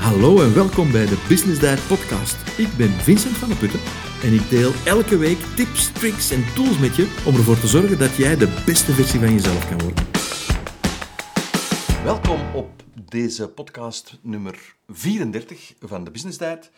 Hallo 0.00 0.40
en 0.40 0.54
welkom 0.54 0.92
bij 0.92 1.06
de 1.06 1.24
Business 1.28 1.60
Diet 1.60 1.86
podcast. 1.86 2.58
Ik 2.58 2.76
ben 2.76 2.90
Vincent 2.90 3.36
van 3.36 3.48
der 3.48 3.56
Putten 3.56 3.80
en 4.22 4.32
ik 4.32 4.48
deel 4.48 4.72
elke 4.84 5.16
week 5.16 5.38
tips, 5.56 5.92
tricks 5.92 6.30
en 6.30 6.44
tools 6.54 6.78
met 6.78 6.96
je 6.96 7.22
om 7.26 7.34
ervoor 7.34 7.58
te 7.60 7.66
zorgen 7.66 7.98
dat 7.98 8.16
jij 8.16 8.36
de 8.36 8.62
beste 8.66 8.92
versie 8.92 9.20
van 9.20 9.32
jezelf 9.32 9.68
kan 9.68 9.78
worden. 9.78 10.04
Welkom 12.04 12.54
op 12.54 12.70
deze 12.94 13.48
podcast 13.48 14.18
nummer 14.22 14.76
34 14.88 15.74
van 15.80 16.04
de 16.04 16.10
Business 16.10 16.38
Diet. 16.38 16.70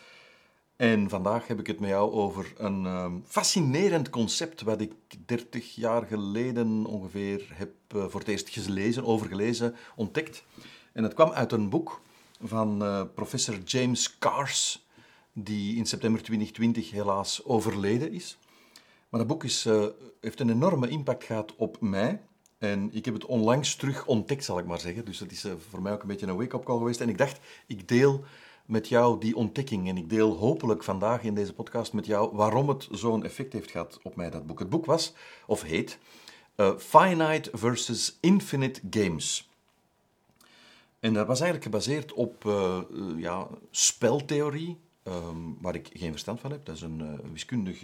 En 0.77 1.09
vandaag 1.09 1.47
heb 1.47 1.61
ik 1.61 1.67
het 1.67 1.81
met 1.81 1.91
jou 1.91 2.13
over 2.13 2.53
een 2.57 2.85
um, 2.85 3.23
fascinerend 3.27 4.11
concept 4.11 4.63
wat 4.63 4.81
ik 4.81 4.93
30 5.27 5.75
jaar 5.75 6.07
geleden 6.07 6.87
ongeveer 6.87 7.47
heb 7.55 7.71
uh, 7.97 8.05
voor 8.09 8.21
het 8.21 8.29
eerst 8.29 8.49
gelezen, 8.49 9.05
overgelezen, 9.05 9.75
ontdekt. 9.97 10.45
En 10.93 11.03
het 11.03 11.15
kwam 11.15 11.31
uit 11.31 11.53
een 11.53 11.69
boek 11.69 12.02
van 12.43 12.83
uh, 12.83 13.03
professor 13.15 13.59
James 13.59 14.19
Cars, 14.19 14.87
die 15.33 15.77
in 15.77 15.87
september 15.87 16.23
2020 16.23 16.91
helaas 16.91 17.45
overleden 17.45 18.13
is. 18.13 18.39
Maar 19.09 19.21
dat 19.21 19.29
boek 19.29 19.45
is, 19.45 19.67
uh, 19.67 19.87
heeft 20.21 20.41
een 20.41 20.51
enorme 20.51 20.89
impact 20.89 21.25
gehad 21.25 21.57
op 21.57 21.81
mij. 21.81 22.23
En 22.59 22.91
ik 22.93 23.05
heb 23.05 23.15
het 23.15 23.25
onlangs 23.25 23.77
terug 23.77 24.07
ontdekt, 24.07 24.45
zal 24.45 24.59
ik 24.59 24.67
maar 24.67 24.81
zeggen. 24.81 25.05
Dus 25.05 25.19
dat 25.19 25.31
is 25.31 25.45
uh, 25.45 25.53
voor 25.69 25.83
mij 25.83 25.93
ook 25.93 26.03
een 26.03 26.09
beetje 26.09 26.27
een 26.27 26.37
wake-up 26.37 26.65
call 26.65 26.79
geweest. 26.79 27.01
En 27.01 27.09
ik 27.09 27.19
dacht, 27.19 27.41
ik 27.67 27.89
deel 27.89 28.25
met 28.67 28.89
jou 28.89 29.21
die 29.21 29.37
ontdekking. 29.37 29.89
En 29.89 29.97
ik 29.97 30.09
deel 30.09 30.37
hopelijk 30.37 30.83
vandaag 30.83 31.23
in 31.23 31.35
deze 31.35 31.53
podcast 31.53 31.93
met 31.93 32.07
jou 32.07 32.37
waarom 32.37 32.69
het 32.69 32.89
zo'n 32.91 33.25
effect 33.25 33.53
heeft 33.53 33.71
gehad 33.71 33.99
op 34.03 34.17
mij, 34.17 34.31
dat 34.31 34.47
boek. 34.47 34.59
Het 34.59 34.71
boek 34.71 34.87
was, 34.87 35.13
of 35.47 35.63
heet, 35.63 35.99
Finite 36.79 37.51
versus 37.53 38.19
Infinite 38.21 38.81
Games. 38.91 39.52
En 41.03 41.13
dat 41.13 41.27
was 41.27 41.41
eigenlijk 41.41 41.71
gebaseerd 41.71 42.13
op 42.13 42.45
uh, 42.45 42.79
ja, 43.17 43.49
speltheorie, 43.71 44.79
um, 45.05 45.57
waar 45.61 45.75
ik 45.75 45.89
geen 45.93 46.11
verstand 46.11 46.41
van 46.41 46.51
heb. 46.51 46.65
Dat 46.65 46.77
is 46.77 46.83
een 46.83 47.01
uh, 47.01 47.31
wiskundig, 47.33 47.83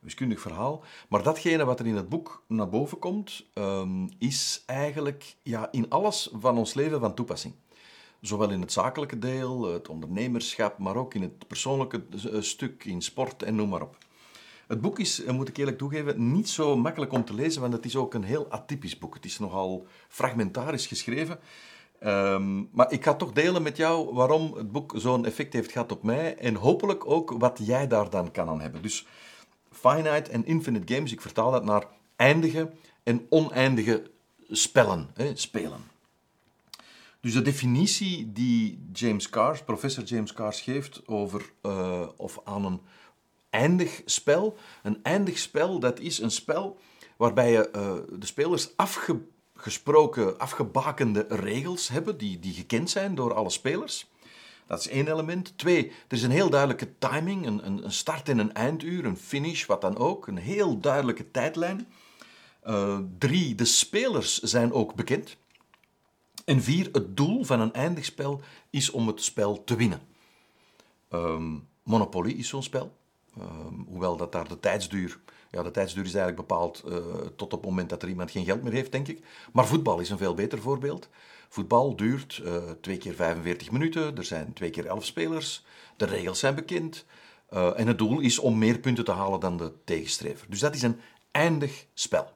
wiskundig 0.00 0.40
verhaal. 0.40 0.84
Maar 1.08 1.22
datgene 1.22 1.64
wat 1.64 1.80
er 1.80 1.86
in 1.86 1.96
het 1.96 2.08
boek 2.08 2.42
naar 2.46 2.68
boven 2.68 2.98
komt, 2.98 3.44
um, 3.54 4.08
is 4.18 4.62
eigenlijk 4.66 5.36
ja, 5.42 5.68
in 5.72 5.90
alles 5.90 6.30
van 6.32 6.58
ons 6.58 6.74
leven 6.74 7.00
van 7.00 7.14
toepassing. 7.14 7.54
Zowel 8.20 8.50
in 8.50 8.60
het 8.60 8.72
zakelijke 8.72 9.18
deel, 9.18 9.72
het 9.72 9.88
ondernemerschap, 9.88 10.78
maar 10.78 10.96
ook 10.96 11.14
in 11.14 11.22
het 11.22 11.46
persoonlijke 11.46 12.02
stuk, 12.40 12.84
in 12.84 13.02
sport 13.02 13.42
en 13.42 13.54
noem 13.54 13.68
maar 13.68 13.82
op. 13.82 13.96
Het 14.66 14.80
boek 14.80 14.98
is, 14.98 15.24
moet 15.24 15.48
ik 15.48 15.56
eerlijk 15.56 15.78
toegeven, 15.78 16.32
niet 16.32 16.48
zo 16.48 16.76
makkelijk 16.76 17.12
om 17.12 17.24
te 17.24 17.34
lezen, 17.34 17.60
want 17.60 17.72
het 17.72 17.84
is 17.84 17.96
ook 17.96 18.14
een 18.14 18.24
heel 18.24 18.50
atypisch 18.50 18.98
boek. 18.98 19.14
Het 19.14 19.24
is 19.24 19.38
nogal 19.38 19.86
fragmentarisch 20.08 20.86
geschreven. 20.86 21.38
Um, 22.06 22.68
maar 22.72 22.92
ik 22.92 23.04
ga 23.04 23.14
toch 23.14 23.32
delen 23.32 23.62
met 23.62 23.76
jou 23.76 24.14
waarom 24.14 24.54
het 24.56 24.72
boek 24.72 24.92
zo'n 24.96 25.24
effect 25.24 25.52
heeft 25.52 25.72
gehad 25.72 25.92
op 25.92 26.02
mij 26.02 26.36
en 26.36 26.54
hopelijk 26.54 27.06
ook 27.06 27.30
wat 27.38 27.60
jij 27.62 27.86
daar 27.86 28.10
dan 28.10 28.30
kan 28.30 28.48
aan 28.48 28.60
hebben. 28.60 28.82
Dus 28.82 29.06
finite 29.70 30.30
en 30.30 30.46
infinite 30.46 30.94
games, 30.94 31.12
ik 31.12 31.20
vertaal 31.20 31.50
dat 31.50 31.64
naar 31.64 31.86
eindige 32.16 32.70
en 33.02 33.26
oneindige 33.28 34.10
spellen, 34.48 35.10
hè, 35.14 35.36
spelen. 35.36 35.80
Dus 37.20 37.32
de 37.32 37.42
definitie 37.42 38.32
die 38.32 38.88
James 38.92 39.28
Cars, 39.28 39.62
professor 39.62 40.04
James 40.04 40.32
Cars 40.32 40.60
geeft 40.60 41.08
over 41.08 41.52
uh, 41.62 42.08
of 42.16 42.40
aan 42.44 42.64
een 42.64 42.80
eindig 43.50 44.02
spel. 44.04 44.56
Een 44.82 44.98
eindig 45.02 45.38
spel, 45.38 45.78
dat 45.78 46.00
is 46.00 46.18
een 46.18 46.30
spel 46.30 46.78
waarbij 47.16 47.52
je 47.52 47.70
uh, 47.76 48.18
de 48.18 48.26
spelers 48.26 48.76
afge 48.76 49.20
gesproken, 49.62 50.38
afgebakende 50.38 51.26
regels 51.28 51.88
hebben 51.88 52.18
die, 52.18 52.38
die 52.38 52.54
gekend 52.54 52.90
zijn 52.90 53.14
door 53.14 53.34
alle 53.34 53.50
spelers. 53.50 54.10
Dat 54.66 54.80
is 54.80 54.88
één 54.88 55.08
element. 55.08 55.58
Twee, 55.58 55.86
er 55.86 56.16
is 56.16 56.22
een 56.22 56.30
heel 56.30 56.50
duidelijke 56.50 56.98
timing, 56.98 57.46
een, 57.46 57.66
een 57.84 57.92
start- 57.92 58.28
en 58.28 58.38
een 58.38 58.52
einduur, 58.52 59.04
een 59.04 59.16
finish, 59.16 59.66
wat 59.66 59.80
dan 59.80 59.96
ook. 59.96 60.26
Een 60.26 60.36
heel 60.36 60.80
duidelijke 60.80 61.30
tijdlijn. 61.30 61.86
Uh, 62.66 62.98
drie, 63.18 63.54
de 63.54 63.64
spelers 63.64 64.40
zijn 64.40 64.72
ook 64.72 64.94
bekend. 64.94 65.36
En 66.44 66.62
vier, 66.62 66.88
het 66.92 67.16
doel 67.16 67.44
van 67.44 67.60
een 67.60 67.72
eindig 67.72 68.04
spel 68.04 68.40
is 68.70 68.90
om 68.90 69.06
het 69.06 69.22
spel 69.22 69.64
te 69.64 69.76
winnen. 69.76 70.00
Um, 71.10 71.68
Monopoly 71.82 72.30
is 72.30 72.48
zo'n 72.48 72.62
spel. 72.62 72.96
Um, 73.38 73.84
hoewel 73.88 74.16
dat 74.16 74.32
daar 74.32 74.48
de 74.48 74.60
tijdsduur 74.60 75.20
ja, 75.52 75.62
de 75.62 75.70
tijdsduur 75.70 76.04
is 76.04 76.14
eigenlijk 76.14 76.48
bepaald 76.48 76.82
uh, 76.86 76.96
tot 77.36 77.52
het 77.52 77.62
moment 77.64 77.88
dat 77.88 78.02
er 78.02 78.08
iemand 78.08 78.30
geen 78.30 78.44
geld 78.44 78.62
meer 78.62 78.72
heeft, 78.72 78.92
denk 78.92 79.08
ik. 79.08 79.24
Maar 79.52 79.66
voetbal 79.66 80.00
is 80.00 80.10
een 80.10 80.18
veel 80.18 80.34
beter 80.34 80.58
voorbeeld. 80.58 81.08
Voetbal 81.48 81.96
duurt 81.96 82.40
uh, 82.44 82.56
twee 82.80 82.96
keer 82.96 83.14
45 83.14 83.70
minuten, 83.70 84.16
er 84.16 84.24
zijn 84.24 84.52
twee 84.52 84.70
keer 84.70 84.86
11 84.86 85.04
spelers, 85.04 85.64
de 85.96 86.04
regels 86.04 86.38
zijn 86.38 86.54
bekend. 86.54 87.04
Uh, 87.52 87.78
en 87.78 87.86
het 87.86 87.98
doel 87.98 88.20
is 88.20 88.38
om 88.38 88.58
meer 88.58 88.78
punten 88.78 89.04
te 89.04 89.12
halen 89.12 89.40
dan 89.40 89.56
de 89.56 89.72
tegenstrever. 89.84 90.46
Dus 90.48 90.60
dat 90.60 90.74
is 90.74 90.82
een 90.82 91.00
eindig 91.30 91.86
spel. 91.94 92.32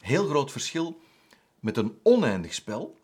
Heel 0.00 0.26
groot 0.26 0.52
verschil 0.52 1.00
met 1.60 1.76
een 1.76 1.98
oneindig 2.02 2.54
spel, 2.54 2.98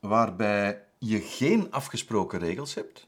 waarbij 0.00 0.84
je 0.98 1.20
geen 1.20 1.72
afgesproken 1.72 2.38
regels 2.38 2.74
hebt, 2.74 3.06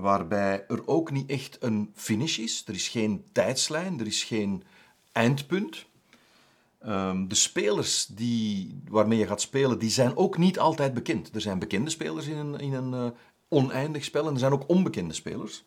waarbij 0.00 0.64
er 0.68 0.86
ook 0.86 1.10
niet 1.10 1.30
echt 1.30 1.56
een 1.60 1.90
finish 1.94 2.38
is. 2.38 2.62
Er 2.66 2.74
is 2.74 2.88
geen 2.88 3.24
tijdslijn, 3.32 4.00
er 4.00 4.06
is 4.06 4.24
geen 4.24 4.64
eindpunt. 5.12 5.86
Um, 6.86 7.28
de 7.28 7.34
spelers 7.34 8.06
die, 8.06 8.80
waarmee 8.88 9.18
je 9.18 9.26
gaat 9.26 9.40
spelen, 9.40 9.78
die 9.78 9.90
zijn 9.90 10.16
ook 10.16 10.38
niet 10.38 10.58
altijd 10.58 10.94
bekend. 10.94 11.34
Er 11.34 11.40
zijn 11.40 11.58
bekende 11.58 11.90
spelers 11.90 12.26
in 12.26 12.36
een, 12.36 12.58
in 12.58 12.72
een 12.72 12.92
uh, 12.92 13.10
oneindig 13.48 14.04
spel 14.04 14.26
en 14.26 14.32
er 14.32 14.38
zijn 14.38 14.52
ook 14.52 14.68
onbekende 14.68 15.14
spelers. 15.14 15.64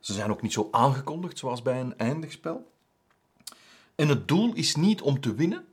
Ze 0.00 0.12
zijn 0.12 0.30
ook 0.30 0.42
niet 0.42 0.52
zo 0.52 0.68
aangekondigd 0.70 1.38
zoals 1.38 1.62
bij 1.62 1.80
een 1.80 1.98
eindig 1.98 2.32
spel. 2.32 2.70
En 3.94 4.08
het 4.08 4.28
doel 4.28 4.54
is 4.54 4.76
niet 4.76 5.02
om 5.02 5.20
te 5.20 5.34
winnen. 5.34 5.64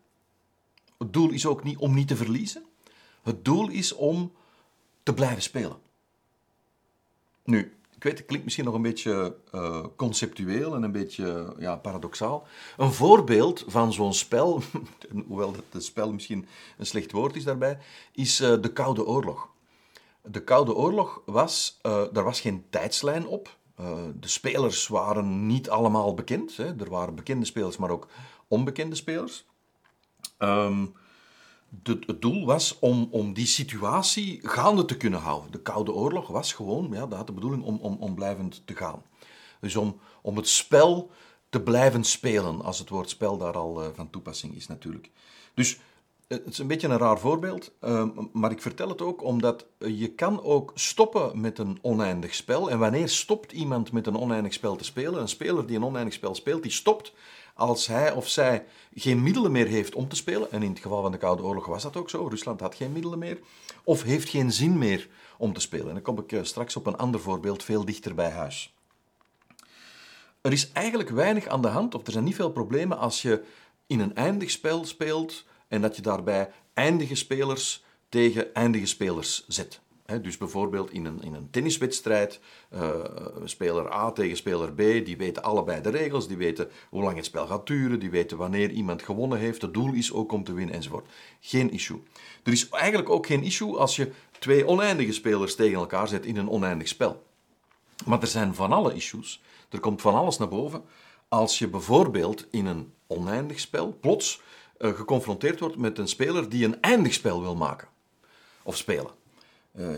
Het 0.98 1.14
doel 1.14 1.30
is 1.30 1.46
ook 1.46 1.64
niet 1.64 1.78
om 1.78 1.94
niet 1.94 2.08
te 2.08 2.16
verliezen. 2.16 2.66
Het 3.24 3.46
doel 3.46 3.70
is 3.70 3.94
om 3.94 4.32
te 5.04 5.14
blijven 5.14 5.42
spelen. 5.42 5.78
Nu, 7.46 7.78
ik 7.96 8.04
weet, 8.04 8.18
het 8.18 8.26
klinkt 8.26 8.44
misschien 8.44 8.66
nog 8.66 8.74
een 8.74 8.82
beetje 8.82 9.36
uh, 9.54 9.86
conceptueel 9.96 10.76
en 10.76 10.84
een 10.84 10.92
beetje 10.92 11.56
ja, 11.60 11.76
paradoxaal. 11.76 12.48
Een 12.78 12.94
voorbeeld 12.94 13.64
van 13.68 13.94
zo'n 13.94 14.14
spel, 14.14 14.62
hoewel 15.28 15.56
het 15.72 15.84
spel 15.84 16.14
misschien 16.14 16.48
een 16.78 16.86
slecht 16.86 17.12
woord 17.12 17.36
is 17.36 17.44
daarbij, 17.44 17.78
is 18.12 18.42
uh, 18.42 18.62
de 18.62 18.74
Koude 18.74 19.06
Oorlog. 19.06 19.50
De 20.22 20.44
Koude 20.44 20.76
Oorlog 20.76 21.22
was, 21.26 21.80
daar 21.82 22.24
was 22.24 22.42
geen 22.42 22.66
tijdslijn 22.70 23.28
op. 23.28 23.58
de 24.20 24.28
spelers 24.28 24.88
waren 24.88 25.48
niet 25.48 25.70
allemaal 25.70 26.14
bekend. 26.14 26.58
Hè. 26.58 26.80
Er 26.80 26.90
waren 26.90 27.16
bekende 27.16 27.46
spelers, 27.46 27.78
maar 27.78 27.90
ook 27.90 28.08
onbekende 28.48 28.96
spelers. 28.96 29.46
Um, 30.40 30.96
het 31.84 32.22
doel 32.22 32.46
was 32.46 32.80
om, 32.80 33.08
om 33.12 33.34
die 33.34 33.46
situatie 33.46 34.40
gaande 34.44 34.86
te 34.86 34.98
kunnen 34.98 35.20
houden. 35.20 35.52
De 35.52 35.62
Koude 35.62 35.94
Oorlog 35.94 36.28
was 36.28 36.54
gewoon, 36.54 36.90
ja, 36.92 37.08
dat 37.08 37.18
had 37.18 37.28
de 37.28 37.34
bedoeling 37.34 37.64
om, 37.64 37.78
om, 37.78 37.98
om 38.00 38.16
blijvend 38.16 38.62
te 38.66 38.76
gaan. 38.76 39.02
Dus 39.60 39.76
om, 39.76 40.00
om 40.22 40.36
het 40.36 40.48
spel 40.48 41.12
te 41.50 41.62
blijven 41.62 42.04
spelen, 42.04 42.62
als 42.62 42.80
het 42.80 42.90
woord 42.90 43.10
spel 43.10 43.38
daar 43.38 43.58
al 43.58 43.84
uh, 43.84 43.88
van 43.94 44.10
toepassing 44.10 44.56
is 44.56 44.68
natuurlijk. 44.68 45.12
Dus 45.54 45.80
het 46.28 46.48
is 46.48 46.58
een 46.58 46.68
beetje 46.68 46.88
een 46.88 46.98
raar 46.98 47.20
voorbeeld, 47.20 47.72
uh, 47.82 48.08
maar 48.34 48.52
ik 48.52 48.62
vertel 48.62 48.90
het 48.90 49.02
ook 49.02 49.24
omdat 49.24 49.66
je 49.78 50.08
kan 50.08 50.44
ook 50.44 50.72
stoppen 50.76 51.42
met 51.42 51.60
een 51.60 51.80
oneindig 51.82 52.36
spel. 52.36 52.70
En 52.70 52.80
wanneer 52.80 53.10
stopt 53.10 53.52
iemand 53.52 53.92
met 53.92 54.08
een 54.08 54.18
oneindig 54.18 54.54
spel 54.54 54.76
te 54.76 54.84
spelen? 54.84 55.22
Een 55.22 55.28
speler 55.28 55.66
die 55.66 55.76
een 55.76 55.84
oneindig 55.84 56.14
spel 56.14 56.36
speelt, 56.36 56.64
die 56.64 56.72
stopt 56.72 57.14
als 57.56 57.88
hij 57.88 58.12
of 58.12 58.30
zij 58.30 58.66
geen 58.96 59.24
middelen 59.24 59.52
meer 59.52 59.68
heeft 59.68 59.96
om 59.96 60.08
te 60.08 60.16
spelen, 60.16 60.52
en 60.52 60.64
in 60.64 60.70
het 60.70 60.80
geval 60.80 61.02
van 61.02 61.12
de 61.12 61.18
Koude 61.18 61.44
Oorlog 61.44 61.66
was 61.66 61.84
dat 61.84 61.96
ook 61.96 62.10
zo, 62.10 62.28
Rusland 62.28 62.60
had 62.60 62.76
geen 62.76 62.92
middelen 62.92 63.20
meer, 63.20 63.40
of 63.84 64.04
heeft 64.04 64.30
geen 64.30 64.52
zin 64.52 64.78
meer 64.78 65.08
om 65.38 65.54
te 65.54 65.60
spelen. 65.60 65.88
En 65.88 65.94
dan 65.94 66.02
kom 66.02 66.20
ik 66.20 66.32
eh, 66.32 66.44
straks 66.44 66.76
op 66.76 66.86
een 66.86 66.98
ander 66.98 67.20
voorbeeld 67.20 67.64
veel 67.64 67.86
dichter 67.86 68.16
bij 68.16 68.30
huis. 68.30 68.74
Er 70.42 70.52
is 70.52 70.72
eigenlijk 70.72 71.10
weinig 71.10 71.48
aan 71.48 71.62
de 71.62 71.68
hand, 71.68 71.96
of 71.96 72.06
er 72.06 72.12
zijn 72.12 72.24
niet 72.24 72.36
veel 72.36 72.52
problemen 72.52 72.98
als 72.98 73.22
je 73.22 73.44
in 73.88 74.00
een 74.00 74.16
eindig 74.16 74.50
spel 74.50 74.86
speelt 74.86 75.46
en 75.68 75.82
dat 75.82 75.96
je 75.96 76.02
daarbij 76.02 76.52
eindige 76.74 77.16
spelers 77.16 77.84
tegen 78.10 78.54
eindige 78.54 78.86
spelers 78.86 79.46
zet 79.48 79.80
dus 80.22 80.38
bijvoorbeeld 80.38 80.92
in 80.92 81.06
een, 81.06 81.22
in 81.22 81.34
een 81.34 81.50
tenniswedstrijd, 81.50 82.40
uh, 82.74 82.90
speler 83.44 83.94
A 83.94 84.12
tegen 84.12 84.38
speler 84.38 84.74
B, 84.74 84.78
die 84.78 85.18
weten 85.18 85.44
allebei 85.44 85.82
de 85.82 85.90
regels, 85.90 86.28
die 86.28 86.38
weten 86.38 86.70
hoe 86.90 87.04
lang 87.04 87.16
het 87.16 87.26
spel 87.26 87.48
gaat 87.48 87.68
duren, 87.68 88.00
die 88.00 88.10
weten 88.10 88.38
wanneer 88.38 88.70
iemand 88.70 89.04
gewonnen 89.04 89.38
heeft, 89.38 89.62
het 89.62 89.74
doel 89.74 89.94
is 89.94 90.14
ook 90.14 90.32
om 90.32 90.44
te 90.44 90.54
winnen 90.54 90.76
enzovoort. 90.76 91.08
Geen 91.40 91.72
issue. 91.72 92.04
Er 92.44 92.52
is 92.52 92.70
eigenlijk 92.70 93.10
ook 93.10 93.26
geen 93.26 93.44
issue 93.44 93.78
als 93.78 93.96
je 93.96 94.12
twee 94.40 94.68
oneindige 94.68 95.14
spelers 95.14 95.56
tegen 95.56 95.80
elkaar 95.80 96.08
zet 96.08 96.26
in 96.26 96.38
een 96.38 96.50
oneindig 96.50 96.88
spel. 96.88 97.24
Maar 98.06 98.22
er 98.22 98.28
zijn 98.28 98.56
van 98.56 98.72
alle 98.72 98.94
issues, 98.94 99.42
er 99.70 99.80
komt 99.80 100.02
van 100.02 100.16
alles 100.16 100.38
naar 100.38 100.48
boven, 100.48 100.84
als 101.28 101.60
je 101.60 101.68
bijvoorbeeld 101.68 102.48
in 102.52 102.66
een 102.66 102.94
oneindig 103.08 103.60
spel 103.60 103.98
plots 104.00 104.42
uh, 104.80 104.94
geconfronteerd 104.94 105.60
wordt 105.60 105.78
met 105.78 105.98
een 105.98 106.08
speler 106.08 106.50
die 106.50 106.66
een 106.66 106.82
eindig 106.82 107.14
spel 107.14 107.42
wil 107.42 107.56
maken 107.56 107.88
of 108.64 108.78
spelen. 108.78 109.12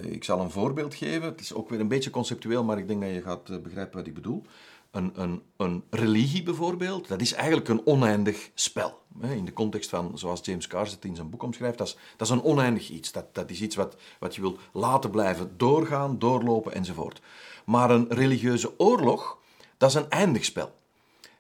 Ik 0.02 0.24
zal 0.24 0.40
een 0.40 0.52
voorbeeld 0.52 0.96
geven. 0.96 1.28
Het 1.28 1.40
is 1.40 1.54
ook 1.54 1.70
weer 1.70 1.80
een 1.80 1.88
beetje 1.88 2.10
conceptueel, 2.10 2.64
maar 2.64 2.78
ik 2.78 2.88
denk 2.88 3.02
dat 3.02 3.10
je 3.10 3.22
gaat 3.22 3.64
begrijpen 3.64 3.98
wat 3.98 4.08
ik 4.08 4.14
bedoel. 4.14 4.44
Een, 4.92 5.12
een, 5.16 5.42
een 5.58 5.84
religie 5.90 6.44
bijvoorbeeld, 6.44 7.08
dat 7.08 7.22
is 7.22 7.34
eigenlijk 7.34 7.68
een 7.68 7.86
oneindig 7.86 8.50
spel. 8.54 9.02
In 9.22 9.46
de 9.46 9.54
context 9.54 9.90
van, 9.90 10.18
zoals 10.18 10.40
James 10.44 10.68
het 10.72 11.06
in 11.06 11.16
zijn 11.16 11.30
boek 11.30 11.44
omschrijft, 11.44 11.78
dat 11.78 11.88
is, 11.88 11.98
dat 12.18 12.28
is 12.28 12.34
een 12.34 12.44
oneindig 12.44 12.90
iets. 12.90 13.12
Dat, 13.12 13.36
dat 13.36 13.50
is 13.50 13.62
iets 13.62 13.76
wat, 13.76 13.96
wat 14.20 14.36
je 14.36 14.42
wil 14.42 14.58
laten 14.74 15.10
blijven 15.10 15.58
doorgaan, 15.58 16.20
doorlopen 16.20 16.74
enzovoort. 16.74 17.22
Maar 17.66 17.92
een 17.92 18.06
religieuze 18.10 18.80
oorlog, 18.80 19.38
dat 19.78 19.90
is 19.90 19.96
een 19.96 20.10
eindig 20.10 20.46
spel. 20.46 20.72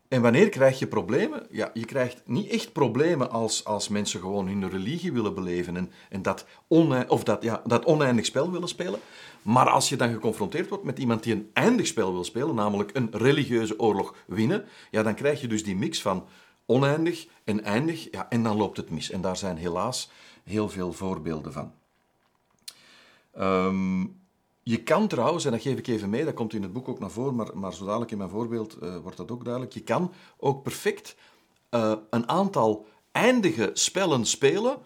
En 0.07 0.21
wanneer 0.21 0.49
krijg 0.49 0.79
je 0.79 0.87
problemen? 0.87 1.47
Ja, 1.51 1.71
je 1.73 1.85
krijgt 1.85 2.21
niet 2.25 2.49
echt 2.49 2.71
problemen 2.71 3.31
als, 3.31 3.65
als 3.65 3.87
mensen 3.87 4.19
gewoon 4.19 4.47
hun 4.47 4.69
religie 4.69 5.11
willen 5.11 5.33
beleven 5.33 5.77
en, 5.77 5.91
en 6.09 6.21
dat, 6.21 6.45
oneindig, 6.67 7.09
of 7.09 7.23
dat, 7.23 7.43
ja, 7.43 7.61
dat 7.65 7.85
oneindig 7.85 8.25
spel 8.25 8.51
willen 8.51 8.67
spelen. 8.67 8.99
Maar 9.41 9.69
als 9.69 9.89
je 9.89 9.95
dan 9.95 10.11
geconfronteerd 10.11 10.69
wordt 10.69 10.83
met 10.83 10.99
iemand 10.99 11.23
die 11.23 11.33
een 11.33 11.49
eindig 11.53 11.87
spel 11.87 12.13
wil 12.13 12.23
spelen, 12.23 12.55
namelijk 12.55 12.89
een 12.93 13.09
religieuze 13.11 13.79
oorlog 13.79 14.15
winnen, 14.25 14.65
ja, 14.91 15.03
dan 15.03 15.15
krijg 15.15 15.41
je 15.41 15.47
dus 15.47 15.63
die 15.63 15.75
mix 15.75 16.01
van 16.01 16.25
oneindig 16.65 17.27
en 17.43 17.63
eindig, 17.63 18.07
ja, 18.11 18.29
en 18.29 18.43
dan 18.43 18.57
loopt 18.57 18.77
het 18.77 18.89
mis. 18.89 19.11
En 19.11 19.21
daar 19.21 19.37
zijn 19.37 19.57
helaas 19.57 20.09
heel 20.43 20.69
veel 20.69 20.93
voorbeelden 20.93 21.53
van. 21.53 21.71
Ehm, 23.33 24.05
je 24.67 24.83
kan 24.83 25.07
trouwens, 25.07 25.45
en 25.45 25.51
dat 25.51 25.61
geef 25.61 25.77
ik 25.77 25.87
even 25.87 26.09
mee, 26.09 26.25
dat 26.25 26.33
komt 26.33 26.53
in 26.53 26.61
het 26.61 26.73
boek 26.73 26.87
ook 26.87 26.99
naar 26.99 27.11
voren, 27.11 27.35
maar, 27.35 27.57
maar 27.57 27.73
zo 27.73 27.85
dadelijk 27.85 28.11
in 28.11 28.17
mijn 28.17 28.29
voorbeeld 28.29 28.77
uh, 28.83 28.97
wordt 28.97 29.17
dat 29.17 29.31
ook 29.31 29.43
duidelijk. 29.43 29.73
Je 29.73 29.81
kan 29.81 30.13
ook 30.37 30.63
perfect 30.63 31.15
uh, 31.71 31.93
een 32.09 32.29
aantal 32.29 32.87
eindige 33.11 33.69
spellen 33.73 34.25
spelen 34.25 34.77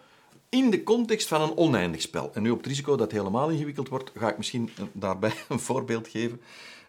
in 0.48 0.70
de 0.70 0.82
context 0.82 1.28
van 1.28 1.40
een 1.40 1.56
oneindig 1.56 2.00
spel. 2.00 2.30
En 2.34 2.42
nu 2.42 2.50
op 2.50 2.56
het 2.56 2.66
risico 2.66 2.90
dat 2.90 3.00
het 3.10 3.20
helemaal 3.20 3.50
ingewikkeld 3.50 3.88
wordt, 3.88 4.12
ga 4.16 4.30
ik 4.30 4.36
misschien 4.36 4.70
daarbij 4.92 5.32
een 5.48 5.60
voorbeeld 5.60 6.08
geven 6.08 6.40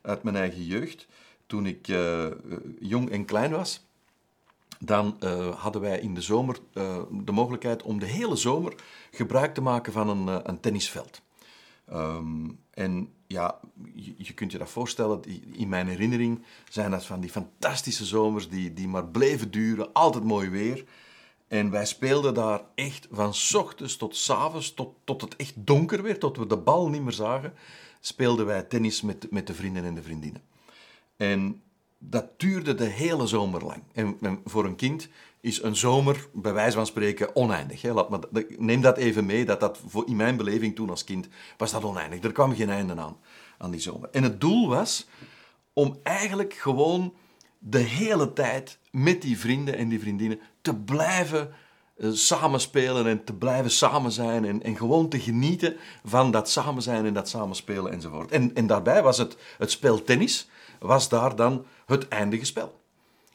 uit 0.02 0.24
mijn 0.24 0.36
eigen 0.36 0.64
jeugd. 0.64 1.08
Toen 1.46 1.66
ik 1.66 1.88
jong 2.80 3.10
en 3.10 3.26
klein 3.26 3.52
was, 3.52 3.86
dan 4.80 5.18
hadden 5.58 5.82
wij 5.82 6.00
in 6.00 6.14
de 6.14 6.22
zomer 6.22 6.58
de 7.12 7.32
mogelijkheid 7.32 7.84
om 7.84 8.00
de 8.00 8.06
hele 8.06 8.36
zomer 8.36 8.74
gebruik 9.12 9.54
te 9.54 9.62
maken 9.62 9.94
van 9.94 10.10
een, 10.10 10.50
een 10.50 10.60
tennisveld. 10.60 11.23
Um, 11.94 12.60
en 12.70 13.10
ja, 13.28 13.60
je, 14.18 14.34
kunt 14.34 14.52
je 14.52 14.58
dat 14.58 14.70
voorstellen, 14.70 15.22
in 15.52 15.70
mijn 15.70 15.88
herinnering 15.88 16.44
zijn 16.70 16.92
dat 16.92 17.06
van 17.06 17.20
die 17.20 17.30
fantastische 17.30 18.06
zomers 18.06 18.50
die, 18.50 18.74
die 18.74 18.88
maar 18.88 19.08
bleven 19.08 19.52
duren, 19.52 19.94
altijd 19.94 20.24
mooi 20.24 20.50
weer. 20.50 20.86
En 21.48 21.70
wij 21.70 21.86
speelden 21.86 22.34
daar 22.34 22.62
echt 22.76 23.08
van 23.12 23.34
ochtends 23.54 23.98
tot 23.98 24.26
avonds, 24.30 24.74
tot, 24.74 24.96
tot 25.04 25.22
het 25.22 25.36
echt 25.36 25.54
donker 25.56 26.04
werd, 26.04 26.20
tot 26.20 26.38
we 26.38 26.48
de 26.48 26.58
bal 26.58 26.90
niet 26.90 27.02
meer 27.02 27.12
zagen, 27.12 27.54
speelden 28.00 28.46
wij 28.46 28.64
tennis 28.64 29.02
met, 29.02 29.32
met 29.32 29.48
de 29.48 29.54
vrienden 29.54 29.84
en 29.84 29.96
de 29.96 30.04
vriendinnen. 30.04 30.42
En 31.18 31.62
dat 31.98 32.40
duurde 32.40 32.76
de 32.76 32.86
hele 32.86 33.28
zomer 33.28 33.64
lang. 33.64 33.84
En, 33.94 34.42
voor 34.46 34.66
een 34.66 34.76
kind 34.76 35.10
is 35.44 35.62
een 35.62 35.76
zomer, 35.76 36.28
bij 36.34 36.54
wijze 36.54 36.76
van 36.76 36.86
spreken, 36.86 37.36
oneindig. 37.36 37.82
Hè. 37.82 37.94
Laat 37.94 38.10
maar, 38.10 38.20
neem 38.58 38.82
dat 38.82 38.98
even 38.98 39.26
mee, 39.26 39.46
dat 39.46 39.60
dat 39.60 39.80
voor, 39.88 40.08
in 40.08 40.16
mijn 40.16 40.38
beleving 40.38 40.76
toen 40.76 40.90
als 40.90 41.04
kind 41.04 41.28
was 41.58 41.72
dat 41.72 41.84
oneindig. 41.84 42.24
Er 42.24 42.32
kwam 42.32 42.56
geen 42.56 42.70
einde 42.70 42.96
aan, 42.96 43.18
aan 43.58 43.72
die 43.72 43.80
zomer. 43.80 44.10
En 44.12 44.24
het 44.24 44.42
doel 44.42 44.68
was 44.68 45.08
om 45.74 46.00
eigenlijk 46.04 46.54
gewoon 46.54 47.14
de 47.60 47.80
hele 47.80 48.34
tijd 48.34 48.80
met 48.92 49.22
die 49.22 49.40
vrienden 49.40 49.78
en 49.78 49.90
die 49.90 50.00
vriendinnen 50.00 50.40
te 50.62 50.76
blijven 50.76 51.54
uh, 51.98 52.12
samenspelen 52.12 53.08
en 53.08 53.24
te 53.24 53.34
blijven 53.34 53.72
samen 53.72 54.12
zijn 54.12 54.46
en, 54.46 54.64
en 54.64 54.78
gewoon 54.78 55.10
te 55.10 55.20
genieten 55.20 55.76
van 56.04 56.32
dat 56.32 56.50
samen 56.50 56.82
zijn 56.82 57.06
en 57.06 57.14
dat 57.14 57.30
samenspelen 57.30 57.92
enzovoort. 57.92 58.32
En, 58.32 58.56
en 58.56 58.68
daarbij 58.68 59.04
was 59.04 59.18
het, 59.18 59.38
het 59.58 59.72
spel 59.72 60.04
tennis, 60.04 60.50
was 60.80 61.10
daar 61.10 61.36
dan 61.36 61.66
het 61.86 62.08
eindige 62.08 62.46
spel. 62.46 62.82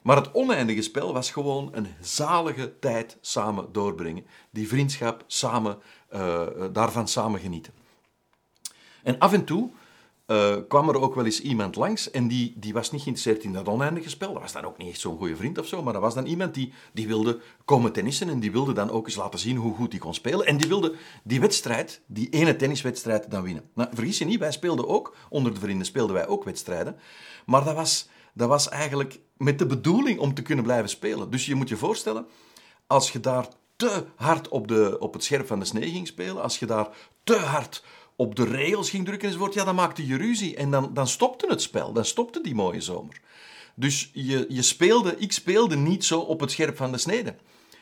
Maar 0.03 0.15
het 0.15 0.33
oneindige 0.33 0.81
spel 0.81 1.13
was 1.13 1.31
gewoon 1.31 1.69
een 1.71 1.87
zalige 2.01 2.79
tijd 2.79 3.17
samen 3.21 3.71
doorbrengen. 3.71 4.25
Die 4.49 4.67
vriendschap 4.67 5.23
samen, 5.27 5.77
uh, 6.13 6.47
daarvan 6.71 7.07
samen 7.07 7.39
genieten. 7.39 7.73
En 9.03 9.19
af 9.19 9.33
en 9.33 9.45
toe 9.45 9.69
uh, 10.29 10.55
kwam 10.67 10.89
er 10.89 11.01
ook 11.01 11.15
wel 11.15 11.25
eens 11.25 11.41
iemand 11.41 11.75
langs 11.75 12.11
en 12.11 12.27
die, 12.27 12.53
die 12.57 12.73
was 12.73 12.91
niet 12.91 13.01
geïnteresseerd 13.01 13.43
in 13.43 13.53
dat 13.53 13.67
oneindige 13.67 14.09
spel. 14.09 14.33
Dat 14.33 14.41
was 14.41 14.51
dan 14.51 14.65
ook 14.65 14.77
niet 14.77 14.89
echt 14.89 14.99
zo'n 14.99 15.17
goede 15.17 15.35
vriend 15.35 15.57
of 15.57 15.67
zo, 15.67 15.83
maar 15.83 15.93
dat 15.93 16.01
was 16.01 16.13
dan 16.13 16.25
iemand 16.25 16.53
die, 16.53 16.73
die 16.93 17.07
wilde 17.07 17.39
komen 17.65 17.91
tennissen 17.91 18.29
en 18.29 18.39
die 18.39 18.51
wilde 18.51 18.73
dan 18.73 18.89
ook 18.89 19.05
eens 19.05 19.15
laten 19.15 19.39
zien 19.39 19.57
hoe 19.57 19.75
goed 19.75 19.91
hij 19.91 19.99
kon 19.99 20.13
spelen. 20.13 20.45
En 20.45 20.57
die 20.57 20.67
wilde 20.67 20.95
die 21.23 21.39
wedstrijd, 21.39 22.01
die 22.05 22.29
ene 22.29 22.55
tenniswedstrijd, 22.55 23.31
dan 23.31 23.43
winnen. 23.43 23.69
Nou, 23.73 23.89
vergis 23.93 24.17
je 24.17 24.25
niet, 24.25 24.39
wij 24.39 24.51
speelden 24.51 24.87
ook, 24.87 25.15
onder 25.29 25.53
de 25.53 25.59
vrienden 25.59 25.85
speelden 25.85 26.15
wij 26.15 26.27
ook 26.27 26.43
wedstrijden, 26.43 26.95
maar 27.45 27.63
dat 27.63 27.75
was, 27.75 28.09
dat 28.39 28.49
was 28.49 28.69
eigenlijk 28.69 29.19
met 29.37 29.59
de 29.59 29.65
bedoeling 29.65 30.19
om 30.19 30.33
te 30.33 30.41
kunnen 30.41 30.63
blijven 30.63 30.89
spelen. 30.89 31.29
Dus 31.29 31.45
je 31.45 31.55
moet 31.55 31.69
je 31.69 31.77
voorstellen, 31.77 32.25
als 32.87 33.11
je 33.11 33.19
daar 33.19 33.47
te 33.75 34.05
hard 34.15 34.47
op, 34.47 34.67
de, 34.67 34.97
op 34.99 35.13
het 35.13 35.23
scherp 35.23 35.47
van 35.47 35.59
de 35.59 35.65
snee 35.65 35.89
ging 35.91 36.07
spelen, 36.07 36.41
als 36.41 36.59
je 36.59 36.65
daar 36.65 36.87
te 37.23 37.35
hard 37.35 37.83
op 38.15 38.35
de 38.35 38.43
regels 38.43 38.89
ging 38.89 39.05
drukken 39.05 39.27
enzovoort, 39.27 39.53
ja, 39.53 39.63
dan 39.63 39.75
maakte 39.75 40.07
je 40.07 40.17
ruzie 40.17 40.55
en 40.55 40.71
dan, 40.71 40.93
dan 40.93 41.07
stopte 41.07 41.47
het 41.47 41.61
spel. 41.61 41.93
Dan 41.93 42.05
stopte 42.05 42.41
die 42.41 42.55
mooie 42.55 42.81
zomer. 42.81 43.21
Dus 43.75 44.09
je, 44.13 44.45
je 44.49 44.61
speelde, 44.61 45.15
ik 45.17 45.31
speelde 45.31 45.75
niet 45.75 46.05
zo 46.05 46.19
op 46.19 46.39
het 46.39 46.51
scherp 46.51 46.77
van 46.77 46.91
de 46.91 46.97
snede. 46.97 47.35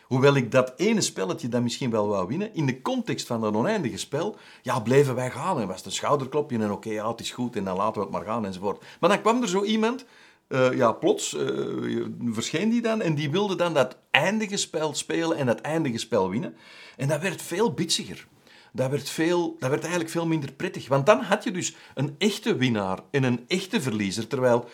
Hoewel 0.03 0.35
ik 0.35 0.51
dat 0.51 0.73
ene 0.77 1.01
spelletje 1.01 1.47
dan 1.47 1.63
misschien 1.63 1.91
wel 1.91 2.07
wou 2.07 2.27
winnen, 2.27 2.53
in 2.53 2.65
de 2.65 2.81
context 2.81 3.27
van 3.27 3.41
dat 3.41 3.55
oneindige 3.55 3.97
spel, 3.97 4.37
ja, 4.61 4.79
bleven 4.79 5.15
wij 5.15 5.31
gaan. 5.31 5.59
En 5.59 5.67
was 5.67 5.77
het 5.77 5.85
een 5.85 5.91
schouderklopje 5.91 6.59
en 6.59 6.71
oké, 6.71 6.89
ja, 6.89 7.09
het 7.09 7.19
is 7.19 7.31
goed 7.31 7.55
en 7.55 7.63
dan 7.63 7.77
laten 7.77 7.93
we 7.93 7.99
het 7.99 8.11
maar 8.11 8.25
gaan 8.25 8.45
enzovoort. 8.45 8.83
Maar 8.99 9.09
dan 9.09 9.21
kwam 9.21 9.41
er 9.41 9.49
zo 9.49 9.63
iemand, 9.63 10.05
uh, 10.49 10.73
ja, 10.73 10.91
plots 10.91 11.33
uh, 11.33 12.05
verscheen 12.23 12.69
die 12.69 12.81
dan 12.81 13.01
en 13.01 13.15
die 13.15 13.31
wilde 13.31 13.55
dan 13.55 13.73
dat 13.73 13.97
eindige 14.11 14.57
spel 14.57 14.93
spelen 14.93 15.37
en 15.37 15.45
dat 15.45 15.61
eindige 15.61 15.97
spel 15.97 16.29
winnen. 16.29 16.55
En 16.97 17.07
dat 17.07 17.21
werd 17.21 17.41
veel 17.41 17.73
bitsiger 17.73 18.27
dat 18.77 18.89
werd, 18.89 19.09
veel, 19.09 19.55
dat 19.59 19.69
werd 19.69 19.81
eigenlijk 19.81 20.11
veel 20.11 20.27
minder 20.27 20.53
prettig. 20.53 20.87
Want 20.87 21.05
dan 21.05 21.21
had 21.21 21.43
je 21.43 21.51
dus 21.51 21.75
een 21.95 22.15
echte 22.17 22.55
winnaar 22.55 22.99
en 23.11 23.23
een 23.23 23.43
echte 23.47 23.81
verliezer. 23.81 24.27
Terwijl 24.27 24.69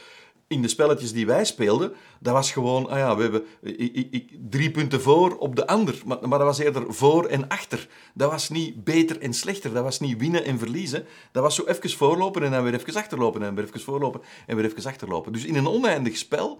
in 0.53 0.61
de 0.61 0.67
spelletjes 0.67 1.13
die 1.13 1.25
wij 1.25 1.45
speelden, 1.45 1.93
dat 2.19 2.33
was 2.33 2.51
gewoon, 2.51 2.89
ah 2.89 2.97
ja, 2.97 3.15
we 3.15 3.21
hebben 3.21 3.43
ik, 3.61 4.07
ik, 4.11 4.31
drie 4.49 4.71
punten 4.71 5.01
voor 5.01 5.37
op 5.37 5.55
de 5.55 5.67
ander. 5.67 6.01
Maar, 6.05 6.27
maar 6.27 6.37
dat 6.37 6.47
was 6.47 6.57
eerder 6.57 6.93
voor 6.93 7.25
en 7.25 7.47
achter. 7.47 7.87
Dat 8.13 8.31
was 8.31 8.49
niet 8.49 8.83
beter 8.83 9.21
en 9.21 9.33
slechter. 9.33 9.73
Dat 9.73 9.83
was 9.83 9.99
niet 9.99 10.17
winnen 10.17 10.45
en 10.45 10.59
verliezen. 10.59 11.05
Dat 11.31 11.43
was 11.43 11.55
zo 11.55 11.63
even 11.65 11.89
voorlopen 11.89 12.43
en 12.43 12.51
dan 12.51 12.63
weer 12.63 12.73
even 12.73 12.95
achterlopen 12.95 13.43
en 13.43 13.55
weer 13.55 13.65
even 13.65 13.79
voorlopen 13.79 14.21
en 14.47 14.55
weer 14.55 14.65
even 14.65 14.89
achterlopen. 14.89 15.33
Dus 15.33 15.45
in 15.45 15.55
een 15.55 15.67
oneindig 15.67 16.17
spel, 16.17 16.59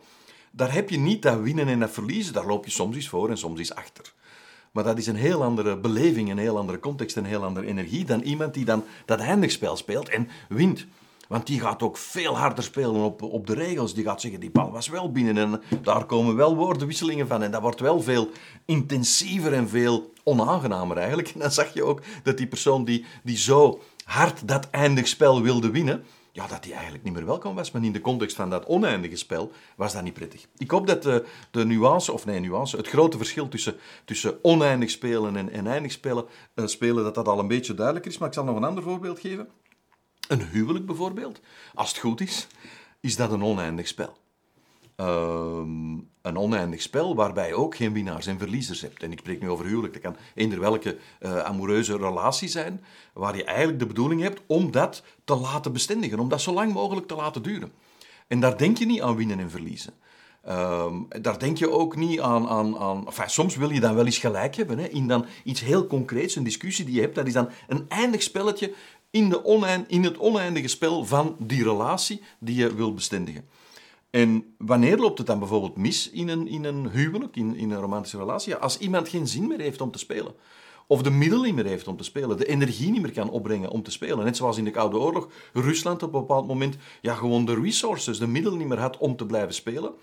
daar 0.52 0.74
heb 0.74 0.90
je 0.90 0.98
niet 0.98 1.22
dat 1.22 1.40
winnen 1.40 1.68
en 1.68 1.80
dat 1.80 1.92
verliezen. 1.92 2.34
Daar 2.34 2.46
loop 2.46 2.66
je 2.66 2.72
soms 2.72 2.96
eens 2.96 3.10
voor 3.10 3.30
en 3.30 3.38
soms 3.38 3.60
eens 3.60 3.76
achter. 3.76 4.14
Maar 4.72 4.84
dat 4.84 4.98
is 4.98 5.08
een 5.08 5.16
heel 5.16 5.44
andere 5.44 5.78
beleving, 5.78 6.30
een 6.30 6.38
heel 6.38 6.58
andere 6.58 6.80
context, 6.80 7.16
een 7.16 7.26
heel 7.26 7.44
andere 7.44 7.68
energie 7.68 8.06
dan 8.06 8.22
iemand 8.22 8.54
die 8.54 8.66
dan 8.66 8.84
dat 9.06 9.20
eindigspel 9.20 9.76
speelt 9.76 10.10
en 10.10 10.30
wint. 10.50 10.86
Want 11.34 11.48
die 11.48 11.60
gaat 11.60 11.84
ook 11.84 11.98
veel 11.98 12.38
harder 12.38 12.64
spelen 12.64 12.96
op, 12.96 13.22
op 13.22 13.48
de 13.48 13.54
regels. 13.54 13.94
Die 13.94 14.04
gaat 14.04 14.22
zeggen, 14.22 14.40
die 14.40 14.52
bal 14.52 14.72
was 14.72 14.88
wel 14.88 15.12
binnen 15.12 15.38
en 15.38 15.62
daar 15.82 16.06
komen 16.06 16.36
wel 16.36 16.56
woordenwisselingen 16.56 17.28
van. 17.28 17.44
En 17.44 17.52
dat 17.52 17.62
wordt 17.62 17.80
wel 17.80 18.02
veel 18.02 18.30
intensiever 18.66 19.54
en 19.54 19.70
veel 19.70 20.14
onaangenamer 20.24 20.98
eigenlijk. 20.98 21.28
En 21.28 21.40
dan 21.40 21.52
zag 21.52 21.74
je 21.74 21.84
ook 21.84 22.02
dat 22.24 22.38
die 22.38 22.48
persoon 22.48 22.86
die, 22.86 23.06
die 23.24 23.38
zo 23.38 23.82
hard 24.04 24.48
dat 24.48 24.70
eindigspel 24.70 25.42
wilde 25.42 25.72
winnen, 25.72 26.04
ja, 26.32 26.48
dat 26.48 26.64
hij 26.64 26.74
eigenlijk 26.74 27.04
niet 27.04 27.14
meer 27.14 27.26
welkom 27.26 27.56
was. 27.56 27.72
Maar 27.72 27.84
in 27.84 27.92
de 27.92 28.02
context 28.02 28.36
van 28.36 28.50
dat 28.50 28.66
oneindige 28.66 29.16
spel 29.16 29.52
was 29.76 29.94
dat 29.94 30.04
niet 30.04 30.14
prettig. 30.14 30.46
Ik 30.58 30.72
hoop 30.72 30.88
dat 30.88 31.04
de, 31.04 31.26
de 31.52 31.66
nuance, 31.66 32.12
of 32.12 32.26
nee, 32.26 32.40
nuance, 32.40 32.78
het 32.78 32.88
grote 32.88 33.18
verschil 33.18 33.48
tussen, 33.48 33.76
tussen 34.06 34.38
oneindig 34.42 34.90
spelen 34.90 35.52
en, 35.52 35.68
eindig 35.68 35.92
spelen, 35.92 36.26
uh, 36.56 36.66
spelen, 36.66 37.04
dat 37.04 37.16
dat 37.16 37.28
al 37.28 37.40
een 37.40 37.48
beetje 37.48 37.74
duidelijker 37.74 38.12
is. 38.12 38.18
Maar 38.18 38.28
ik 38.28 38.34
zal 38.34 38.44
nog 38.44 38.56
een 38.56 38.64
ander 38.64 38.84
voorbeeld 38.84 39.20
geven. 39.20 39.48
Een 40.34 40.48
huwelijk 40.52 40.86
bijvoorbeeld, 40.86 41.40
als 41.74 41.90
het 41.90 41.98
goed 41.98 42.22
is, 42.22 42.48
is 43.00 43.16
dat 43.16 43.32
een 43.32 43.44
oneindig 43.44 43.88
spel. 43.88 44.18
Ehm, 44.96 45.94
een 46.22 46.38
oneindig 46.38 46.82
spel 46.82 47.16
waarbij 47.16 47.48
je 47.48 47.56
ook 47.56 47.76
geen 47.76 47.94
winnaars 47.94 48.28
en 48.28 48.38
verliezers 48.38 48.82
hebt. 48.82 49.04
En 49.04 49.12
ik 49.12 49.20
spreek 49.20 49.42
nu 49.42 49.50
over 49.50 49.66
huwelijk. 49.66 49.94
Dat 49.94 50.02
kan 50.02 50.16
eender 50.36 50.60
welke 50.60 50.98
uh, 51.22 51.40
amoureuze 51.40 51.98
relatie 51.98 52.48
zijn, 52.48 52.84
waar 53.14 53.36
je 53.36 53.44
eigenlijk 53.44 53.80
de 53.80 53.86
bedoeling 53.86 54.22
hebt 54.22 54.42
om 54.46 54.72
dat 54.72 55.04
te 55.24 55.36
laten 55.36 55.74
bestendigen, 55.74 56.20
om 56.20 56.30
dat 56.30 56.42
zo 56.42 56.54
lang 56.54 56.74
mogelijk 56.74 57.08
te 57.08 57.16
laten 57.16 57.42
duren. 57.44 57.72
En 58.28 58.40
daar 58.40 58.58
denk 58.58 58.78
je 58.78 58.86
niet 58.86 59.02
aan 59.02 59.16
winnen 59.16 59.40
en 59.40 59.50
verliezen. 59.50 59.94
Ehm, 60.44 60.96
daar 61.22 61.40
denk 61.40 61.58
je 61.58 61.72
ook 61.72 61.96
niet 61.96 62.20
aan. 62.20 62.48
aan, 62.48 62.78
aan 62.78 63.06
soms 63.26 63.56
wil 63.56 63.70
je 63.70 63.80
dan 63.80 63.96
wel 63.96 64.06
eens 64.06 64.18
gelijk 64.18 64.56
hebben 64.56 64.78
hè, 64.78 64.88
in 64.88 65.08
dan 65.08 65.26
iets 65.44 65.62
heel 65.62 65.88
concreets, 65.88 66.36
een 66.36 66.44
discussie 66.44 66.86
die 66.86 66.96
je 66.96 67.02
hebt. 67.02 67.16
Dat 67.16 67.28
is 67.28 67.34
dan 67.34 67.50
een 67.68 67.86
eindig 67.88 68.22
spelletje 68.22 68.74
in, 69.14 69.30
de 69.30 69.84
in 69.88 70.04
het 70.04 70.18
oneindige 70.18 70.68
spel 70.68 71.06
van 71.06 71.36
die 71.40 71.64
relatie 71.64 72.22
die 72.40 72.56
je 72.56 72.76
wil 72.76 72.94
bestendigen. 72.94 73.46
En 74.10 74.56
wanneer 74.58 74.98
loopt 74.98 75.18
het 75.18 75.28
dan 75.28 75.40
bijvoorbeeld 75.40 75.78
mis 75.78 76.10
in 76.10 76.28
een, 76.28 76.48
in 76.48 76.64
een 76.64 76.90
huwelijk, 76.90 77.36
in, 77.36 77.56
in 77.56 77.72
een 77.72 77.80
romantische 77.80 78.18
relatie? 78.18 78.56
als 78.56 78.78
iemand 78.78 79.10
geen 79.10 79.28
zin 79.28 79.48
meer 79.48 79.60
heeft 79.60 79.82
om 79.82 79.92
te 79.92 80.00
spelen. 80.00 80.34
of 80.88 81.02
de 81.02 81.10
middelen 81.10 81.46
niet 81.46 81.56
meer 81.56 81.66
heeft 81.66 81.88
om 81.88 81.98
te 81.98 82.04
spelen, 82.04 82.38
de 82.38 82.46
energie 82.46 82.92
niet 82.92 83.02
meer 83.02 83.12
kan 83.12 83.30
opbrengen 83.30 83.70
om 83.70 83.84
te 83.84 83.92
spelen. 83.92 84.26
Net 84.26 84.38
zoals 84.38 84.58
in 84.58 84.64
de 84.64 84.72
Koude 84.72 84.98
Oorlog 84.98 85.30
Rusland 85.54 86.04
op 86.04 86.14
een 86.14 86.20
bepaald 86.20 86.48
moment 86.48 86.76
ja, 87.02 87.14
gewoon 87.14 87.46
de 87.46 87.62
resources, 87.62 88.20
de 88.20 88.28
middelen 88.28 88.58
niet 88.58 88.68
meer 88.68 88.80
had 88.80 88.98
om 88.98 89.16
te 89.16 89.26
blijven 89.26 89.54
spelen. 89.54 89.94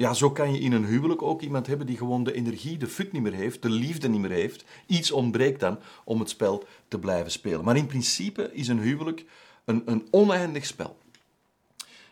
Ja, 0.00 0.14
zo 0.14 0.30
kan 0.30 0.52
je 0.52 0.60
in 0.60 0.72
een 0.72 0.84
huwelijk 0.84 1.22
ook 1.22 1.42
iemand 1.42 1.66
hebben 1.66 1.86
die 1.86 1.96
gewoon 1.96 2.24
de 2.24 2.32
energie, 2.32 2.76
de 2.76 2.86
fut 2.86 3.12
niet 3.12 3.22
meer 3.22 3.32
heeft, 3.32 3.62
de 3.62 3.70
liefde 3.70 4.08
niet 4.08 4.20
meer 4.20 4.30
heeft. 4.30 4.64
Iets 4.86 5.10
ontbreekt 5.10 5.60
dan 5.60 5.78
om 6.04 6.20
het 6.20 6.28
spel 6.28 6.64
te 6.88 6.98
blijven 6.98 7.30
spelen. 7.30 7.64
Maar 7.64 7.76
in 7.76 7.86
principe 7.86 8.50
is 8.52 8.68
een 8.68 8.78
huwelijk 8.78 9.24
een, 9.64 9.82
een 9.84 10.08
oneindig 10.10 10.66
spel. 10.66 10.98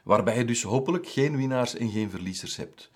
Waarbij 0.02 0.38
je 0.38 0.44
dus 0.44 0.62
hopelijk 0.62 1.08
geen 1.08 1.36
winnaars 1.36 1.76
en 1.76 1.90
geen 1.90 2.10
verliezers 2.10 2.56
hebt. 2.56 2.90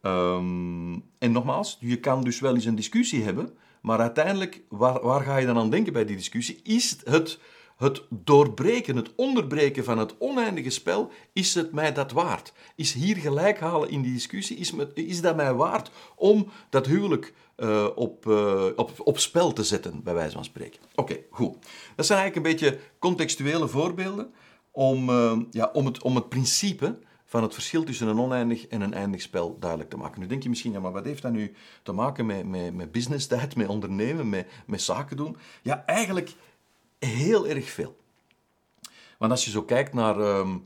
Ehm, 0.00 0.92
en 1.18 1.32
nogmaals, 1.32 1.76
je 1.80 2.00
kan 2.00 2.24
dus 2.24 2.40
wel 2.40 2.54
eens 2.54 2.64
een 2.64 2.74
discussie 2.74 3.22
hebben, 3.22 3.56
maar 3.82 3.98
uiteindelijk, 3.98 4.60
waar, 4.68 5.02
waar 5.02 5.22
ga 5.22 5.36
je 5.36 5.46
dan 5.46 5.58
aan 5.58 5.70
denken 5.70 5.92
bij 5.92 6.04
die 6.04 6.16
discussie? 6.16 6.60
Is 6.62 6.96
het 7.04 7.38
het 7.82 8.02
doorbreken, 8.08 8.96
het 8.96 9.14
onderbreken 9.16 9.84
van 9.84 9.98
het 9.98 10.14
oneindige 10.18 10.70
spel, 10.70 11.10
is 11.32 11.54
het 11.54 11.72
mij 11.72 11.92
dat 11.92 12.12
waard? 12.12 12.52
Is 12.76 12.92
hier 12.92 13.16
gelijk 13.16 13.60
halen 13.60 13.90
in 13.90 14.02
die 14.02 14.12
discussie, 14.12 14.56
is, 14.56 14.72
is 14.94 15.20
dat 15.20 15.36
mij 15.36 15.54
waard 15.54 15.90
om 16.16 16.48
dat 16.70 16.86
huwelijk 16.86 17.34
uh, 17.56 17.86
op, 17.94 18.26
uh, 18.26 18.64
op, 18.76 18.92
op 18.98 19.18
spel 19.18 19.52
te 19.52 19.64
zetten, 19.64 20.02
bij 20.02 20.14
wijze 20.14 20.32
van 20.34 20.44
spreken? 20.44 20.80
Oké, 20.94 21.18
goed. 21.30 21.56
Dat 21.96 22.06
zijn 22.06 22.18
eigenlijk 22.18 22.36
een 22.36 22.52
beetje 22.52 22.78
contextuele 22.98 23.68
voorbeelden 23.68 24.32
om, 24.70 25.08
uh, 25.08 25.38
ja, 25.50 25.70
om, 25.72 25.86
het, 25.86 26.02
om 26.02 26.14
het 26.14 26.28
principe 26.28 26.98
van 27.24 27.42
het 27.42 27.54
verschil 27.54 27.84
tussen 27.84 28.08
een 28.08 28.20
oneindig 28.20 28.66
en 28.66 28.80
een 28.80 28.94
eindig 28.94 29.20
spel 29.20 29.56
duidelijk 29.58 29.90
te 29.90 29.96
maken. 29.96 30.20
Nu 30.20 30.26
denk 30.26 30.42
je 30.42 30.48
misschien, 30.48 30.72
ja, 30.72 30.80
maar 30.80 30.92
wat 30.92 31.04
heeft 31.04 31.22
dat 31.22 31.32
nu 31.32 31.54
te 31.82 31.92
maken 31.92 32.26
met, 32.26 32.46
met, 32.46 32.74
met 32.74 32.92
business 32.92 33.26
tijd, 33.26 33.56
met 33.56 33.68
ondernemen, 33.68 34.28
met, 34.28 34.48
met 34.66 34.82
zaken 34.82 35.16
doen? 35.16 35.36
Ja, 35.62 35.86
eigenlijk 35.86 36.34
heel 37.06 37.46
erg 37.46 37.70
veel. 37.70 37.96
Want 39.18 39.30
als 39.30 39.44
je 39.44 39.50
zo 39.50 39.62
kijkt 39.62 39.92
naar 39.92 40.20
ehm, 40.20 40.58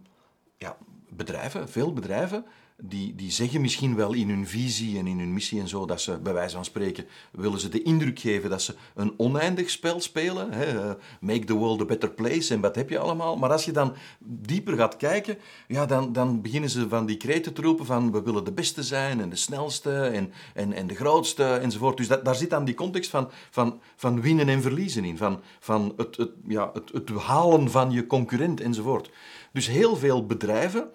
ja, 0.59 0.77
bedrijven, 1.09 1.69
veel 1.69 1.93
bedrijven, 1.93 2.47
die, 2.83 3.15
die 3.15 3.31
zeggen 3.31 3.61
misschien 3.61 3.97
wel 3.97 4.13
in 4.13 4.29
hun 4.29 4.47
visie 4.47 4.99
en 4.99 5.07
in 5.07 5.19
hun 5.19 5.33
missie 5.33 5.61
en 5.61 5.69
zo, 5.69 5.87
dat 5.87 6.01
ze 6.01 6.19
bij 6.19 6.33
wijze 6.33 6.55
van 6.55 6.65
spreken, 6.65 7.07
willen 7.33 7.61
ze 7.61 7.69
de 7.69 7.83
indruk 7.83 8.19
geven 8.19 8.51
dat 8.51 8.63
ze 8.63 8.75
een 8.95 9.15
oneindig 9.17 9.71
spel 9.71 10.01
spelen. 10.01 10.53
Hè? 10.53 10.65
Eh, 10.65 10.95
make 11.21 11.45
the 11.45 11.55
world 11.55 11.81
a 11.81 11.85
better 11.85 12.11
place 12.11 12.55
en 12.55 12.61
wat 12.61 12.75
heb 12.75 12.91
je 12.91 12.99
allemaal. 12.99 13.37
Maar 13.37 13.51
als 13.51 13.65
je 13.65 13.73
dan 13.73 13.95
dieper 14.19 14.77
gaat 14.77 14.97
kijken, 14.97 15.39
ja, 15.69 15.87
dan, 15.87 16.13
dan 16.13 16.43
beginnen 16.43 16.71
ze 16.71 16.89
van 16.89 17.07
die 17.07 17.17
kreten 17.17 17.53
te 17.53 17.63
roepen 17.63 17.87
van 17.87 18.13
we 18.13 18.23
willen 18.23 18.45
de 18.45 18.53
beste 18.53 18.83
zijn 18.83 19.21
en 19.21 19.31
de 19.31 19.37
snelste 19.37 20.01
en, 20.01 20.33
en, 20.55 20.73
en 20.73 20.87
de 20.87 20.95
grootste 20.95 21.45
enzovoort. 21.45 21.97
Dus 21.97 22.09
daar 22.09 22.35
zit 22.35 22.51
dan 22.51 22.65
die 22.65 22.75
context 22.75 23.11
van, 23.11 23.31
van, 23.51 23.81
van 23.97 24.21
winnen 24.21 24.49
en 24.49 24.63
verliezen 24.63 25.05
in, 25.05 25.17
van, 25.17 25.41
van 25.59 25.93
het, 25.97 26.17
het, 26.17 26.31
ja, 26.47 26.71
het, 26.73 26.91
het 26.93 27.11
halen 27.11 27.71
van 27.71 27.91
je 27.91 28.07
concurrent 28.07 28.61
enzovoort. 28.61 29.11
Dus 29.53 29.67
heel 29.67 29.97
veel 29.97 30.27
bedrijven 30.27 30.91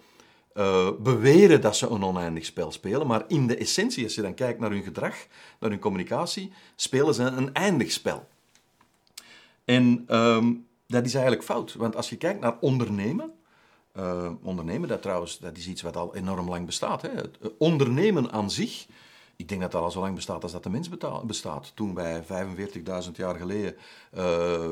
uh, 0.54 0.90
beweren 1.00 1.62
dat 1.62 1.76
ze 1.76 1.88
een 1.88 2.04
oneindig 2.04 2.46
spel 2.46 2.72
spelen, 2.72 3.08
maar 3.08 3.24
in 3.28 3.48
de 3.48 3.58
essentie, 3.58 4.04
als 4.04 4.16
je 4.16 4.22
dan 4.22 4.34
kijkt 4.34 4.60
naar 4.60 4.72
hun 4.72 4.84
gedrag, 4.84 5.16
naar 5.60 5.70
hun 5.70 5.80
communicatie, 5.80 6.52
spelen 6.76 7.14
ze 7.14 7.24
een 7.24 7.54
eindig 7.54 7.92
spel. 7.92 8.28
En 9.66 10.06
um, 10.18 10.68
dat 10.88 11.06
is 11.06 11.14
eigenlijk 11.14 11.44
fout, 11.44 11.74
want 11.74 11.96
als 11.96 12.10
je 12.10 12.18
kijkt 12.18 12.40
naar 12.40 12.58
ondernemen, 12.60 13.34
uh, 13.98 14.32
ondernemen, 14.42 14.90
dat 14.90 15.02
trouwens, 15.02 15.40
dat 15.40 15.58
is 15.58 15.68
iets 15.68 15.82
wat 15.82 15.98
al 15.98 16.16
enorm 16.16 16.50
lang 16.50 16.66
bestaat. 16.66 17.02
Hè. 17.02 17.10
Het 17.10 17.38
ondernemen 17.58 18.32
aan 18.32 18.52
zich 18.52 18.88
ik 19.42 19.50
denk 19.50 19.62
dat 19.62 19.72
dat 19.72 19.82
al 19.84 19.92
zo 19.92 20.00
lang 20.00 20.16
bestaat 20.16 20.44
als 20.44 20.52
dat 20.52 20.64
de 20.64 20.70
mens 20.70 20.90
bestaat. 21.26 21.72
Toen 21.76 21.96
wij 21.96 22.24
45.000 22.24 23.12
jaar 23.14 23.36
geleden 23.36 23.76
uh, 24.18 24.70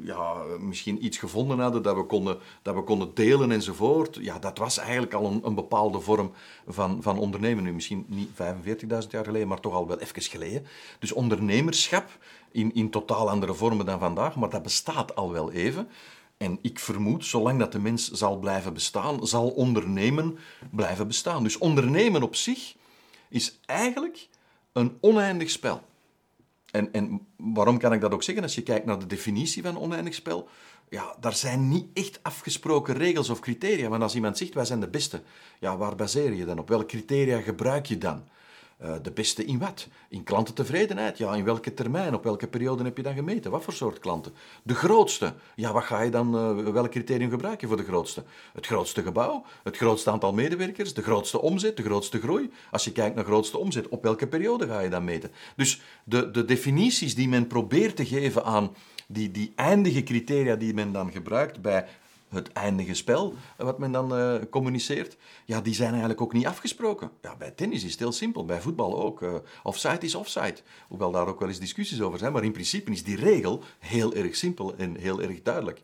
ja, 0.00 0.34
misschien 0.60 1.04
iets 1.04 1.18
gevonden 1.18 1.58
hadden 1.58 1.82
dat 1.82 1.96
we, 1.96 2.04
konden, 2.04 2.38
dat 2.62 2.74
we 2.74 2.82
konden 2.82 3.10
delen 3.14 3.50
enzovoort, 3.50 4.18
ja, 4.20 4.38
dat 4.38 4.58
was 4.58 4.78
eigenlijk 4.78 5.14
al 5.14 5.26
een, 5.26 5.40
een 5.44 5.54
bepaalde 5.54 6.00
vorm 6.00 6.32
van, 6.66 7.02
van 7.02 7.18
ondernemen. 7.18 7.64
Nu 7.64 7.72
misschien 7.72 8.04
niet 8.08 8.30
45.000 8.30 9.10
jaar 9.10 9.24
geleden, 9.24 9.48
maar 9.48 9.60
toch 9.60 9.74
al 9.74 9.86
wel 9.86 9.98
even 9.98 10.22
geleden. 10.22 10.66
Dus 10.98 11.12
ondernemerschap 11.12 12.18
in, 12.50 12.74
in 12.74 12.90
totaal 12.90 13.30
andere 13.30 13.54
vormen 13.54 13.86
dan 13.86 13.98
vandaag, 13.98 14.36
maar 14.36 14.50
dat 14.50 14.62
bestaat 14.62 15.14
al 15.14 15.32
wel 15.32 15.52
even. 15.52 15.88
En 16.36 16.58
ik 16.62 16.78
vermoed, 16.78 17.24
zolang 17.24 17.58
dat 17.58 17.72
de 17.72 17.78
mens 17.78 18.10
zal 18.10 18.38
blijven 18.38 18.74
bestaan, 18.74 19.26
zal 19.26 19.48
ondernemen 19.48 20.38
blijven 20.70 21.06
bestaan. 21.06 21.42
Dus 21.42 21.58
ondernemen 21.58 22.22
op 22.22 22.36
zich 22.36 22.76
is 23.28 23.60
eigenlijk 23.66 24.28
een 24.72 24.98
oneindig 25.00 25.50
spel. 25.50 25.82
En, 26.70 26.92
en 26.92 27.26
waarom 27.36 27.78
kan 27.78 27.92
ik 27.92 28.00
dat 28.00 28.12
ook 28.12 28.22
zeggen? 28.22 28.42
Als 28.42 28.54
je 28.54 28.62
kijkt 28.62 28.86
naar 28.86 28.98
de 28.98 29.06
definitie 29.06 29.62
van 29.62 29.78
oneindig 29.78 30.14
spel, 30.14 30.48
ja, 30.88 31.16
daar 31.20 31.34
zijn 31.34 31.68
niet 31.68 31.86
echt 31.94 32.22
afgesproken 32.22 32.94
regels 32.94 33.30
of 33.30 33.40
criteria. 33.40 33.88
Want 33.88 34.02
als 34.02 34.14
iemand 34.14 34.38
zegt, 34.38 34.54
wij 34.54 34.64
zijn 34.64 34.80
de 34.80 34.88
beste, 34.88 35.22
ja, 35.60 35.76
waar 35.76 35.94
baseer 35.94 36.32
je 36.32 36.44
dan 36.44 36.58
op? 36.58 36.68
Welke 36.68 36.86
criteria 36.86 37.40
gebruik 37.40 37.86
je 37.86 37.98
dan? 37.98 38.28
Uh, 38.82 38.94
de 39.02 39.10
beste 39.10 39.44
in 39.44 39.58
wat? 39.58 39.88
In 40.08 40.22
klantentevredenheid? 40.22 41.18
Ja, 41.18 41.34
in 41.34 41.44
welke 41.44 41.74
termijn? 41.74 42.14
Op 42.14 42.24
welke 42.24 42.48
periode 42.48 42.84
heb 42.84 42.96
je 42.96 43.02
dan 43.02 43.14
gemeten? 43.14 43.50
Wat 43.50 43.64
voor 43.64 43.72
soort 43.72 43.98
klanten? 43.98 44.32
De 44.62 44.74
grootste? 44.74 45.34
Ja, 45.54 45.72
wat 45.72 45.84
ga 45.84 46.00
je 46.00 46.10
dan, 46.10 46.58
uh, 46.58 46.72
welk 46.72 46.90
criterium 46.90 47.30
gebruik 47.30 47.60
je 47.60 47.66
voor 47.66 47.76
de 47.76 47.84
grootste? 47.84 48.24
Het 48.52 48.66
grootste 48.66 49.02
gebouw? 49.02 49.44
Het 49.62 49.76
grootste 49.76 50.10
aantal 50.10 50.32
medewerkers? 50.32 50.94
De 50.94 51.02
grootste 51.02 51.40
omzet? 51.40 51.76
De 51.76 51.82
grootste 51.82 52.20
groei? 52.20 52.50
Als 52.70 52.84
je 52.84 52.92
kijkt 52.92 53.14
naar 53.14 53.24
grootste 53.24 53.58
omzet, 53.58 53.88
op 53.88 54.02
welke 54.02 54.26
periode 54.26 54.66
ga 54.66 54.80
je 54.80 54.90
dan 54.90 55.04
meten? 55.04 55.30
Dus 55.56 55.80
de, 56.04 56.30
de 56.30 56.44
definities 56.44 57.14
die 57.14 57.28
men 57.28 57.46
probeert 57.46 57.96
te 57.96 58.06
geven 58.06 58.44
aan 58.44 58.74
die, 59.06 59.30
die 59.30 59.52
eindige 59.56 60.02
criteria 60.02 60.56
die 60.56 60.74
men 60.74 60.92
dan 60.92 61.12
gebruikt 61.12 61.60
bij 61.60 61.86
het 62.28 62.52
eindige 62.52 62.94
spel, 62.94 63.34
wat 63.56 63.78
men 63.78 63.92
dan 63.92 64.18
uh, 64.18 64.34
communiceert, 64.50 65.16
ja, 65.44 65.60
die 65.60 65.74
zijn 65.74 65.90
eigenlijk 65.90 66.20
ook 66.20 66.32
niet 66.32 66.46
afgesproken. 66.46 67.10
Ja, 67.22 67.36
bij 67.36 67.50
tennis 67.50 67.84
is 67.84 67.90
het 67.90 68.00
heel 68.00 68.12
simpel, 68.12 68.44
bij 68.44 68.60
voetbal 68.60 69.02
ook. 69.02 69.22
Uh, 69.22 69.34
offside 69.62 69.98
is 70.00 70.14
offside. 70.14 70.56
Hoewel 70.88 71.10
daar 71.10 71.26
ook 71.26 71.40
wel 71.40 71.48
eens 71.48 71.58
discussies 71.58 72.00
over 72.00 72.18
zijn, 72.18 72.32
maar 72.32 72.44
in 72.44 72.52
principe 72.52 72.90
is 72.90 73.04
die 73.04 73.16
regel 73.16 73.62
heel 73.78 74.14
erg 74.14 74.36
simpel 74.36 74.76
en 74.76 74.96
heel 74.96 75.22
erg 75.22 75.42
duidelijk. 75.42 75.82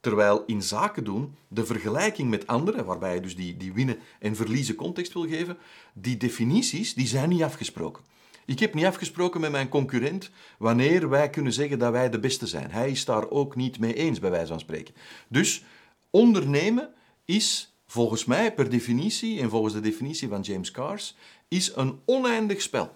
Terwijl 0.00 0.42
in 0.46 0.62
zaken 0.62 1.04
doen, 1.04 1.36
de 1.48 1.66
vergelijking 1.66 2.30
met 2.30 2.46
anderen, 2.46 2.84
waarbij 2.84 3.14
je 3.14 3.20
dus 3.20 3.36
die, 3.36 3.56
die 3.56 3.72
winnen 3.72 3.98
en 4.18 4.36
verliezen 4.36 4.74
context 4.74 5.12
wil 5.12 5.28
geven, 5.28 5.56
die 5.92 6.16
definities, 6.16 6.94
die 6.94 7.06
zijn 7.06 7.28
niet 7.28 7.42
afgesproken. 7.42 8.04
Ik 8.46 8.58
heb 8.58 8.74
niet 8.74 8.84
afgesproken 8.84 9.40
met 9.40 9.50
mijn 9.50 9.68
concurrent 9.68 10.30
wanneer 10.58 11.08
wij 11.08 11.30
kunnen 11.30 11.52
zeggen 11.52 11.78
dat 11.78 11.92
wij 11.92 12.10
de 12.10 12.18
beste 12.18 12.46
zijn. 12.46 12.70
Hij 12.70 12.90
is 12.90 13.04
daar 13.04 13.30
ook 13.30 13.56
niet 13.56 13.78
mee 13.78 13.94
eens, 13.94 14.18
bij 14.18 14.30
wijze 14.30 14.46
van 14.46 14.60
spreken. 14.60 14.94
Dus 15.28 15.64
ondernemen 16.10 16.94
is 17.24 17.76
volgens 17.86 18.24
mij 18.24 18.54
per 18.54 18.70
definitie, 18.70 19.40
en 19.40 19.50
volgens 19.50 19.74
de 19.74 19.80
definitie 19.80 20.28
van 20.28 20.40
James 20.40 20.70
Cars, 20.70 21.16
is 21.48 21.76
een 21.76 22.00
oneindig 22.04 22.62
spel. 22.62 22.94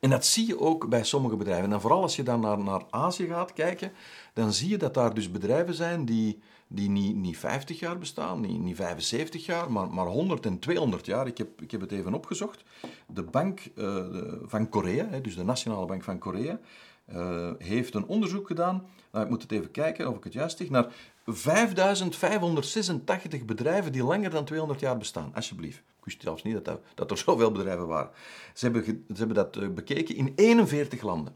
En 0.00 0.10
dat 0.10 0.26
zie 0.26 0.46
je 0.46 0.60
ook 0.60 0.88
bij 0.88 1.04
sommige 1.04 1.36
bedrijven. 1.36 1.72
En 1.72 1.80
vooral 1.80 2.02
als 2.02 2.16
je 2.16 2.22
dan 2.22 2.40
naar, 2.40 2.58
naar 2.58 2.82
Azië 2.90 3.26
gaat 3.26 3.52
kijken, 3.52 3.92
dan 4.34 4.52
zie 4.52 4.68
je 4.68 4.76
dat 4.76 4.94
daar 4.94 5.14
dus 5.14 5.30
bedrijven 5.30 5.74
zijn 5.74 6.04
die 6.04 6.42
die 6.74 6.90
niet, 6.90 7.16
niet 7.16 7.38
50 7.38 7.78
jaar 7.78 7.98
bestaan, 7.98 8.40
niet, 8.40 8.60
niet 8.60 8.76
75 8.76 9.46
jaar, 9.46 9.72
maar, 9.72 9.90
maar 9.90 10.06
100 10.06 10.46
en 10.46 10.58
200 10.58 11.06
jaar. 11.06 11.26
Ik 11.26 11.38
heb, 11.38 11.62
ik 11.62 11.70
heb 11.70 11.80
het 11.80 11.92
even 11.92 12.14
opgezocht. 12.14 12.64
De 13.06 13.22
Bank 13.22 13.60
uh, 13.74 14.04
van 14.44 14.68
Korea, 14.68 15.18
dus 15.18 15.34
de 15.34 15.44
Nationale 15.44 15.86
Bank 15.86 16.02
van 16.02 16.18
Korea, 16.18 16.60
uh, 17.12 17.50
heeft 17.58 17.94
een 17.94 18.06
onderzoek 18.06 18.46
gedaan. 18.46 18.86
Nou, 19.12 19.24
ik 19.24 19.30
moet 19.30 19.42
het 19.42 19.52
even 19.52 19.70
kijken 19.70 20.08
of 20.08 20.16
ik 20.16 20.24
het 20.24 20.32
juist 20.32 20.58
zeg. 20.58 20.70
Naar 20.70 20.92
5586 21.26 23.44
bedrijven 23.44 23.92
die 23.92 24.04
langer 24.04 24.30
dan 24.30 24.44
200 24.44 24.80
jaar 24.80 24.98
bestaan. 24.98 25.34
Alsjeblieft. 25.34 25.78
Ik 25.78 26.04
wist 26.04 26.22
zelfs 26.22 26.42
niet 26.42 26.64
dat, 26.64 26.80
dat 26.94 27.10
er 27.10 27.18
zoveel 27.18 27.52
bedrijven 27.52 27.86
waren. 27.86 28.10
Ze 28.54 28.64
hebben, 28.64 28.84
ze 28.84 29.14
hebben 29.14 29.34
dat 29.34 29.74
bekeken 29.74 30.16
in 30.16 30.32
41 30.36 31.02
landen. 31.02 31.34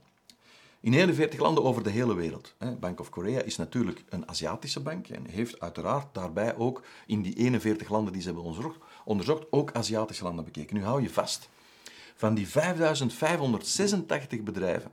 In 0.80 0.94
41 0.94 1.40
landen 1.40 1.64
over 1.64 1.82
de 1.82 1.90
hele 1.90 2.14
wereld. 2.14 2.54
Bank 2.80 3.00
of 3.00 3.08
Korea 3.08 3.40
is 3.40 3.56
natuurlijk 3.56 4.04
een 4.08 4.28
Aziatische 4.28 4.80
bank 4.80 5.08
en 5.08 5.26
heeft 5.26 5.60
uiteraard 5.60 6.14
daarbij 6.14 6.56
ook 6.56 6.82
in 7.06 7.22
die 7.22 7.34
41 7.34 7.88
landen 7.88 8.12
die 8.12 8.22
ze 8.22 8.32
hebben 8.32 8.54
onderzocht, 9.04 9.46
ook 9.50 9.72
Aziatische 9.72 10.24
landen 10.24 10.44
bekeken. 10.44 10.76
Nu 10.76 10.84
hou 10.84 11.02
je 11.02 11.10
vast. 11.10 11.48
Van 12.14 12.34
die 12.34 12.48
5586 12.48 14.42
bedrijven 14.42 14.92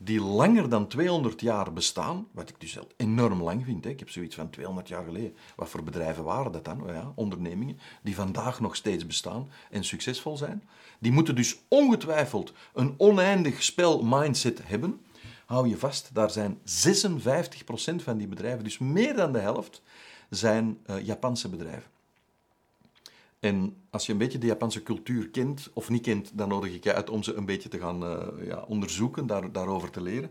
die 0.00 0.20
langer 0.20 0.68
dan 0.68 0.86
200 0.86 1.40
jaar 1.40 1.72
bestaan, 1.72 2.26
wat 2.32 2.48
ik 2.48 2.60
dus 2.60 2.78
enorm 2.96 3.42
lang 3.42 3.64
vind. 3.64 3.86
Ik 3.86 3.98
heb 3.98 4.10
zoiets 4.10 4.34
van 4.34 4.50
200 4.50 4.88
jaar 4.88 5.04
geleden. 5.04 5.36
Wat 5.56 5.68
voor 5.68 5.82
bedrijven 5.82 6.24
waren 6.24 6.52
dat 6.52 6.64
dan? 6.64 6.82
Ja, 6.86 7.12
ondernemingen 7.14 7.78
die 8.02 8.14
vandaag 8.14 8.60
nog 8.60 8.76
steeds 8.76 9.06
bestaan 9.06 9.50
en 9.70 9.84
succesvol 9.84 10.36
zijn. 10.36 10.68
Die 10.98 11.12
moeten 11.12 11.34
dus 11.34 11.58
ongetwijfeld 11.68 12.52
een 12.74 12.94
oneindig 12.96 13.62
spel 13.62 14.02
mindset 14.04 14.60
hebben 14.64 15.00
hou 15.48 15.68
je 15.68 15.76
vast, 15.76 16.10
daar 16.12 16.30
zijn 16.30 16.58
56% 16.58 16.62
van 17.96 18.16
die 18.16 18.26
bedrijven, 18.26 18.64
dus 18.64 18.78
meer 18.78 19.16
dan 19.16 19.32
de 19.32 19.38
helft, 19.38 19.82
zijn 20.30 20.78
uh, 20.86 21.04
Japanse 21.04 21.48
bedrijven. 21.48 21.90
En 23.40 23.76
als 23.90 24.06
je 24.06 24.12
een 24.12 24.18
beetje 24.18 24.38
de 24.38 24.46
Japanse 24.46 24.82
cultuur 24.82 25.28
kent 25.28 25.70
of 25.72 25.88
niet 25.88 26.02
kent, 26.02 26.30
dan 26.34 26.48
nodig 26.48 26.72
ik 26.72 26.84
je 26.84 26.94
uit 26.94 27.10
om 27.10 27.22
ze 27.22 27.34
een 27.34 27.44
beetje 27.44 27.68
te 27.68 27.78
gaan 27.78 28.02
uh, 28.02 28.46
ja, 28.46 28.64
onderzoeken, 28.66 29.26
daar, 29.26 29.52
daarover 29.52 29.90
te 29.90 30.00
leren. 30.00 30.30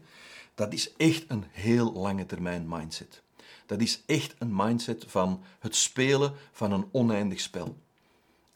Dat 0.56 0.74
is 0.74 0.94
echt 0.96 1.26
een 1.28 1.44
heel 1.52 1.94
lange 1.94 2.26
termijn 2.26 2.66
mindset. 2.68 3.22
Dat 3.66 3.82
is 3.82 4.04
echt 4.06 4.36
een 4.38 4.56
mindset 4.56 5.06
van 5.08 5.44
het 5.60 5.76
spelen 5.76 6.34
van 6.52 6.72
een 6.72 6.88
oneindig 6.92 7.40
spel. 7.40 7.78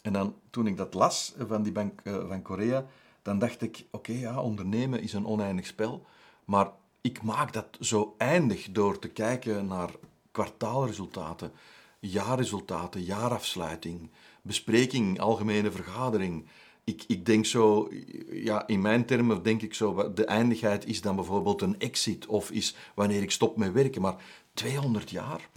En 0.01 0.13
dan, 0.13 0.35
toen 0.49 0.67
ik 0.67 0.77
dat 0.77 0.93
las 0.93 1.33
van 1.47 1.63
die 1.63 1.71
Bank 1.71 2.01
uh, 2.03 2.27
van 2.27 2.41
Korea, 2.41 2.85
dan 3.21 3.39
dacht 3.39 3.61
ik, 3.61 3.85
oké, 3.91 4.11
ja, 4.11 4.41
ondernemen 4.41 5.01
is 5.01 5.13
een 5.13 5.25
oneindig 5.25 5.65
spel, 5.65 6.05
maar 6.45 6.71
ik 7.01 7.21
maak 7.21 7.53
dat 7.53 7.77
zo 7.79 8.15
eindig 8.17 8.71
door 8.71 8.99
te 8.99 9.09
kijken 9.09 9.67
naar 9.67 9.89
kwartaalresultaten, 10.31 11.51
jaarresultaten, 11.99 13.03
jaarafsluiting, 13.03 14.09
bespreking, 14.41 15.19
algemene 15.19 15.71
vergadering. 15.71 16.47
Ik, 16.83 17.03
ik 17.07 17.25
denk 17.25 17.45
zo, 17.45 17.89
ja, 18.31 18.67
in 18.67 18.81
mijn 18.81 19.05
termen 19.05 19.43
denk 19.43 19.61
ik 19.61 19.73
zo, 19.73 20.13
de 20.13 20.25
eindigheid 20.25 20.85
is 20.85 21.01
dan 21.01 21.15
bijvoorbeeld 21.15 21.61
een 21.61 21.79
exit 21.79 22.25
of 22.25 22.51
is 22.51 22.75
wanneer 22.95 23.21
ik 23.21 23.31
stop 23.31 23.57
met 23.57 23.71
werken. 23.71 24.01
Maar 24.01 24.23
200 24.53 25.09
jaar? 25.09 25.49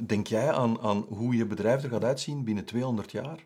Denk 0.00 0.26
jij 0.26 0.52
aan, 0.52 0.80
aan 0.80 1.04
hoe 1.08 1.36
je 1.36 1.46
bedrijf 1.46 1.82
er 1.82 1.90
gaat 1.90 2.04
uitzien 2.04 2.44
binnen 2.44 2.64
200 2.64 3.10
jaar? 3.10 3.44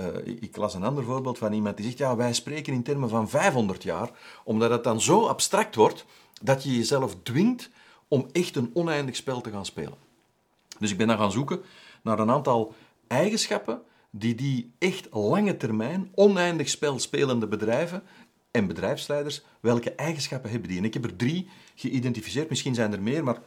Uh, 0.00 0.06
ik 0.40 0.56
las 0.56 0.74
een 0.74 0.84
ander 0.84 1.04
voorbeeld 1.04 1.38
van 1.38 1.52
iemand 1.52 1.76
die 1.76 1.86
zegt, 1.86 1.98
ja, 1.98 2.16
wij 2.16 2.32
spreken 2.32 2.72
in 2.72 2.82
termen 2.82 3.08
van 3.08 3.28
500 3.28 3.82
jaar, 3.82 4.10
omdat 4.44 4.70
het 4.70 4.84
dan 4.84 5.00
zo 5.00 5.26
abstract 5.26 5.74
wordt 5.74 6.04
dat 6.42 6.62
je 6.62 6.76
jezelf 6.76 7.16
dwingt 7.22 7.70
om 8.08 8.28
echt 8.32 8.56
een 8.56 8.70
oneindig 8.74 9.16
spel 9.16 9.40
te 9.40 9.50
gaan 9.50 9.66
spelen. 9.66 9.96
Dus 10.78 10.90
ik 10.90 10.96
ben 10.96 11.06
dan 11.06 11.18
gaan 11.18 11.32
zoeken 11.32 11.60
naar 12.02 12.18
een 12.18 12.30
aantal 12.30 12.74
eigenschappen 13.06 13.82
die 14.10 14.34
die 14.34 14.72
echt 14.78 15.08
lange 15.10 15.56
termijn, 15.56 16.10
oneindig 16.14 16.68
spel 16.68 16.98
spelende 16.98 17.46
bedrijven 17.46 18.02
en 18.50 18.66
bedrijfsleiders, 18.66 19.42
welke 19.60 19.92
eigenschappen 19.92 20.50
hebben 20.50 20.68
die? 20.68 20.78
En 20.78 20.84
ik 20.84 20.94
heb 20.94 21.04
er 21.04 21.16
drie 21.16 21.48
geïdentificeerd, 21.74 22.48
misschien 22.48 22.74
zijn 22.74 22.92
er 22.92 23.02
meer, 23.02 23.24
maar 23.24 23.38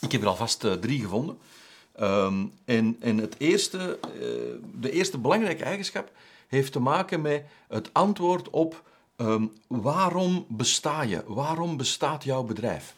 ik 0.00 0.12
heb 0.12 0.22
er 0.22 0.28
alvast 0.28 0.64
uh, 0.64 0.72
drie 0.72 1.00
gevonden. 1.00 1.38
Um, 2.00 2.52
en, 2.64 2.96
en 3.00 3.18
het 3.18 3.34
eerste, 3.38 3.98
uh, 4.04 4.20
de 4.80 4.90
eerste 4.90 5.18
belangrijke 5.18 5.64
eigenschap 5.64 6.10
heeft 6.48 6.72
te 6.72 6.80
maken 6.80 7.20
met 7.20 7.44
het 7.68 7.90
antwoord 7.92 8.50
op 8.50 8.82
um, 9.16 9.52
waarom 9.66 10.46
besta 10.48 11.02
je? 11.02 11.22
Waarom 11.26 11.76
bestaat 11.76 12.24
jouw 12.24 12.42
bedrijf? 12.42 12.94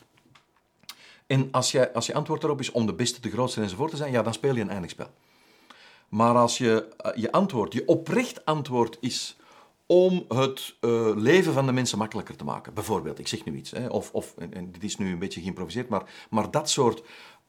En 1.26 1.48
als 1.50 1.70
je, 1.70 1.92
als 1.92 2.06
je 2.06 2.14
antwoord 2.14 2.40
daarop 2.40 2.60
is 2.60 2.70
om 2.70 2.86
de 2.86 2.94
beste, 2.94 3.20
de 3.20 3.30
grootste 3.30 3.60
enzovoort 3.60 3.90
te 3.90 3.96
zijn, 3.96 4.12
ja, 4.12 4.22
dan 4.22 4.34
speel 4.34 4.54
je 4.54 4.60
een 4.60 4.70
eindig 4.70 4.90
spel. 4.90 5.10
Maar 6.08 6.34
als 6.34 6.58
je, 6.58 6.88
uh, 7.06 7.12
je 7.14 7.32
antwoord, 7.32 7.72
je 7.72 7.88
oprecht 7.88 8.44
antwoord 8.44 8.96
is 9.00 9.36
om 9.86 10.24
het 10.28 10.74
uh, 10.80 11.16
leven 11.16 11.52
van 11.52 11.66
de 11.66 11.72
mensen 11.72 11.98
makkelijker 11.98 12.36
te 12.36 12.44
maken. 12.44 12.74
Bijvoorbeeld, 12.74 13.18
ik 13.18 13.28
zeg 13.28 13.44
nu 13.44 13.56
iets, 13.56 13.70
hè, 13.70 13.86
of, 13.86 14.12
of 14.12 14.34
dit 14.64 14.84
is 14.84 14.96
nu 14.96 15.12
een 15.12 15.18
beetje 15.18 15.40
geïmproviseerd, 15.40 15.88
maar, 15.88 16.02
maar 16.30 16.50
dat 16.50 16.70
soort 16.70 17.02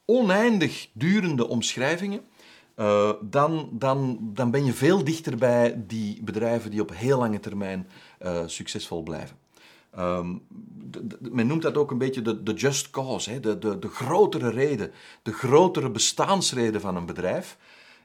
oneindig 0.05 0.89
durende 0.93 1.47
omschrijvingen, 1.47 2.21
uh, 2.75 3.11
dan, 3.21 3.69
dan, 3.71 4.19
dan 4.21 4.51
ben 4.51 4.65
je 4.65 4.73
veel 4.73 5.03
dichter 5.03 5.37
bij 5.37 5.83
die 5.87 6.23
bedrijven 6.23 6.71
die 6.71 6.81
op 6.81 6.91
heel 6.93 7.17
lange 7.17 7.39
termijn 7.39 7.87
uh, 8.21 8.41
succesvol 8.45 9.03
blijven. 9.03 9.37
De, 9.91 11.17
men 11.31 11.47
noemt 11.47 11.61
dat 11.61 11.77
ook 11.77 11.91
een 11.91 11.97
beetje 11.97 12.21
de, 12.21 12.43
de 12.43 12.53
just 12.53 12.89
cause, 12.89 13.31
hè, 13.31 13.39
de, 13.39 13.57
de, 13.57 13.79
de 13.79 13.87
grotere 13.87 14.49
reden, 14.49 14.91
de 15.21 15.33
grotere 15.33 15.89
bestaansreden 15.89 16.81
van 16.81 16.95
een 16.95 17.05
bedrijf. 17.05 17.57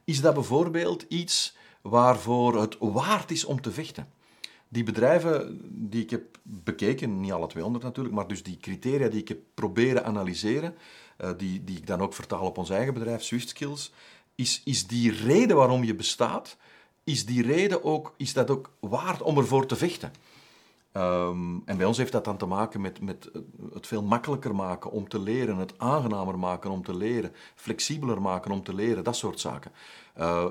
Is 0.04 0.20
dat 0.20 0.34
bijvoorbeeld 0.34 1.04
iets 1.08 1.56
waarvoor 1.82 2.60
het 2.60 2.76
waard 2.78 3.30
is 3.30 3.44
om 3.44 3.60
te 3.60 3.70
vechten? 3.70 4.08
Die 4.72 4.82
bedrijven 4.82 5.60
die 5.90 6.02
ik 6.02 6.10
heb 6.10 6.38
bekeken, 6.42 7.20
niet 7.20 7.32
alle 7.32 7.46
200 7.46 7.84
natuurlijk, 7.84 8.14
maar 8.14 8.28
dus 8.28 8.42
die 8.42 8.56
criteria 8.56 9.08
die 9.08 9.20
ik 9.20 9.28
heb 9.28 9.38
proberen 9.54 10.04
analyseren, 10.04 10.74
uh, 11.18 11.30
die, 11.36 11.64
die 11.64 11.76
ik 11.76 11.86
dan 11.86 12.00
ook 12.00 12.14
vertaal 12.14 12.46
op 12.46 12.58
ons 12.58 12.70
eigen 12.70 12.94
bedrijf, 12.94 13.22
Swift 13.22 13.48
Skills, 13.48 13.92
is, 14.34 14.62
is 14.64 14.86
die 14.86 15.12
reden 15.12 15.56
waarom 15.56 15.84
je 15.84 15.94
bestaat, 15.94 16.56
is 17.04 17.26
die 17.26 17.42
reden 17.42 17.84
ook, 17.84 18.14
is 18.16 18.32
dat 18.32 18.50
ook 18.50 18.70
waard 18.80 19.22
om 19.22 19.38
ervoor 19.38 19.66
te 19.66 19.76
vechten? 19.76 20.12
Um, 20.92 21.62
en 21.64 21.76
bij 21.76 21.86
ons 21.86 21.96
heeft 21.96 22.12
dat 22.12 22.24
dan 22.24 22.36
te 22.36 22.46
maken 22.46 22.80
met, 22.80 23.00
met 23.00 23.30
het 23.72 23.86
veel 23.86 24.02
makkelijker 24.02 24.54
maken 24.54 24.90
om 24.90 25.08
te 25.08 25.20
leren, 25.20 25.56
het 25.56 25.74
aangenamer 25.76 26.38
maken 26.38 26.70
om 26.70 26.82
te 26.82 26.96
leren, 26.96 27.32
flexibeler 27.54 28.20
maken 28.22 28.50
om 28.50 28.62
te 28.62 28.74
leren, 28.74 29.04
dat 29.04 29.16
soort 29.16 29.40
zaken. 29.40 29.72
Uh, 30.18 30.44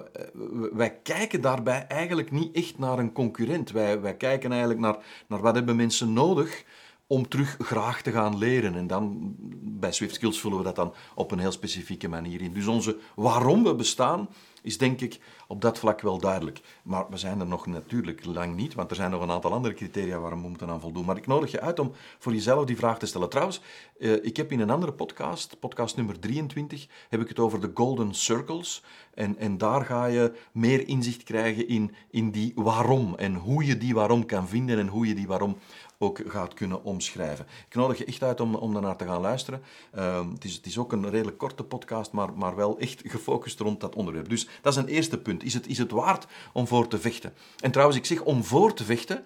wij 0.73 0.99
kijken 1.03 1.41
daarbij 1.41 1.87
eigenlijk 1.87 2.31
niet 2.31 2.55
echt 2.55 2.77
naar 2.77 2.99
een 2.99 3.11
concurrent. 3.11 3.71
Wij, 3.71 4.01
wij 4.01 4.15
kijken 4.15 4.49
eigenlijk 4.51 4.79
naar, 4.81 4.97
naar 5.27 5.41
wat 5.41 5.55
hebben 5.55 5.75
mensen 5.75 6.13
nodig 6.13 6.63
om 7.07 7.27
terug 7.27 7.57
graag 7.59 8.01
te 8.01 8.11
gaan 8.11 8.37
leren. 8.37 8.75
En 8.75 8.87
dan 8.87 9.35
bij 9.61 9.91
Swift 9.91 10.15
Skills 10.15 10.39
vullen 10.39 10.57
we 10.57 10.63
dat 10.63 10.75
dan 10.75 10.93
op 11.15 11.31
een 11.31 11.39
heel 11.39 11.51
specifieke 11.51 12.07
manier 12.07 12.41
in. 12.41 12.53
Dus 12.53 12.67
onze 12.67 12.97
waarom 13.15 13.63
we 13.63 13.75
bestaan 13.75 14.29
is 14.69 14.77
denk 14.77 15.01
ik 15.01 15.19
op 15.47 15.61
dat 15.61 15.79
vlak 15.79 16.01
wel 16.01 16.17
duidelijk. 16.17 16.61
Maar 16.83 17.05
we 17.09 17.17
zijn 17.17 17.39
er 17.39 17.47
nog 17.47 17.65
natuurlijk 17.65 18.25
lang 18.25 18.55
niet, 18.55 18.73
want 18.73 18.89
er 18.89 18.95
zijn 18.95 19.11
nog 19.11 19.21
een 19.21 19.31
aantal 19.31 19.53
andere 19.53 19.73
criteria 19.73 20.19
waar 20.19 20.31
we 20.31 20.47
moeten 20.47 20.69
aan 20.69 20.81
voldoen. 20.81 21.05
Maar 21.05 21.17
ik 21.17 21.27
nodig 21.27 21.51
je 21.51 21.61
uit 21.61 21.79
om 21.79 21.91
voor 22.19 22.33
jezelf 22.33 22.65
die 22.65 22.77
vraag 22.77 22.99
te 22.99 23.05
stellen. 23.05 23.29
Trouwens, 23.29 23.61
eh, 23.99 24.25
ik 24.25 24.37
heb 24.37 24.51
in 24.51 24.59
een 24.59 24.69
andere 24.69 24.93
podcast, 24.93 25.59
podcast 25.59 25.95
nummer 25.95 26.19
23, 26.19 26.87
heb 27.09 27.21
ik 27.21 27.27
het 27.27 27.39
over 27.39 27.61
de 27.61 27.71
Golden 27.73 28.13
Circles. 28.13 28.83
En, 29.13 29.37
en 29.37 29.57
daar 29.57 29.85
ga 29.85 30.05
je 30.05 30.33
meer 30.51 30.87
inzicht 30.87 31.23
krijgen 31.23 31.67
in, 31.67 31.95
in 32.09 32.31
die 32.31 32.51
waarom 32.55 33.15
en 33.15 33.35
hoe 33.35 33.65
je 33.65 33.77
die 33.77 33.93
waarom 33.93 34.25
kan 34.25 34.47
vinden 34.47 34.79
en 34.79 34.87
hoe 34.87 35.07
je 35.07 35.15
die 35.15 35.27
waarom 35.27 35.57
ook 36.01 36.21
gaat 36.27 36.53
kunnen 36.53 36.83
omschrijven. 36.83 37.47
Ik 37.67 37.75
nodig 37.75 37.97
je 37.97 38.05
echt 38.05 38.23
uit 38.23 38.41
om, 38.41 38.55
om 38.55 38.73
daarnaar 38.73 38.95
te 38.95 39.05
gaan 39.05 39.21
luisteren. 39.21 39.61
Uh, 39.95 40.31
het, 40.33 40.43
is, 40.43 40.55
het 40.55 40.65
is 40.65 40.77
ook 40.77 40.91
een 40.91 41.09
redelijk 41.09 41.37
korte 41.37 41.63
podcast, 41.63 42.11
maar, 42.11 42.33
maar 42.33 42.55
wel 42.55 42.79
echt 42.79 43.01
gefocust 43.05 43.59
rond 43.59 43.79
dat 43.79 43.95
onderwerp. 43.95 44.29
Dus 44.29 44.47
dat 44.61 44.73
is 44.73 44.79
een 44.79 44.87
eerste 44.87 45.17
punt. 45.17 45.43
Is 45.43 45.53
het, 45.53 45.67
is 45.67 45.77
het 45.77 45.91
waard 45.91 46.27
om 46.53 46.67
voor 46.67 46.87
te 46.87 46.99
vechten? 46.99 47.33
En 47.59 47.71
trouwens, 47.71 47.97
ik 47.97 48.05
zeg 48.05 48.21
om 48.21 48.43
voor 48.43 48.73
te 48.73 48.83
vechten. 48.83 49.25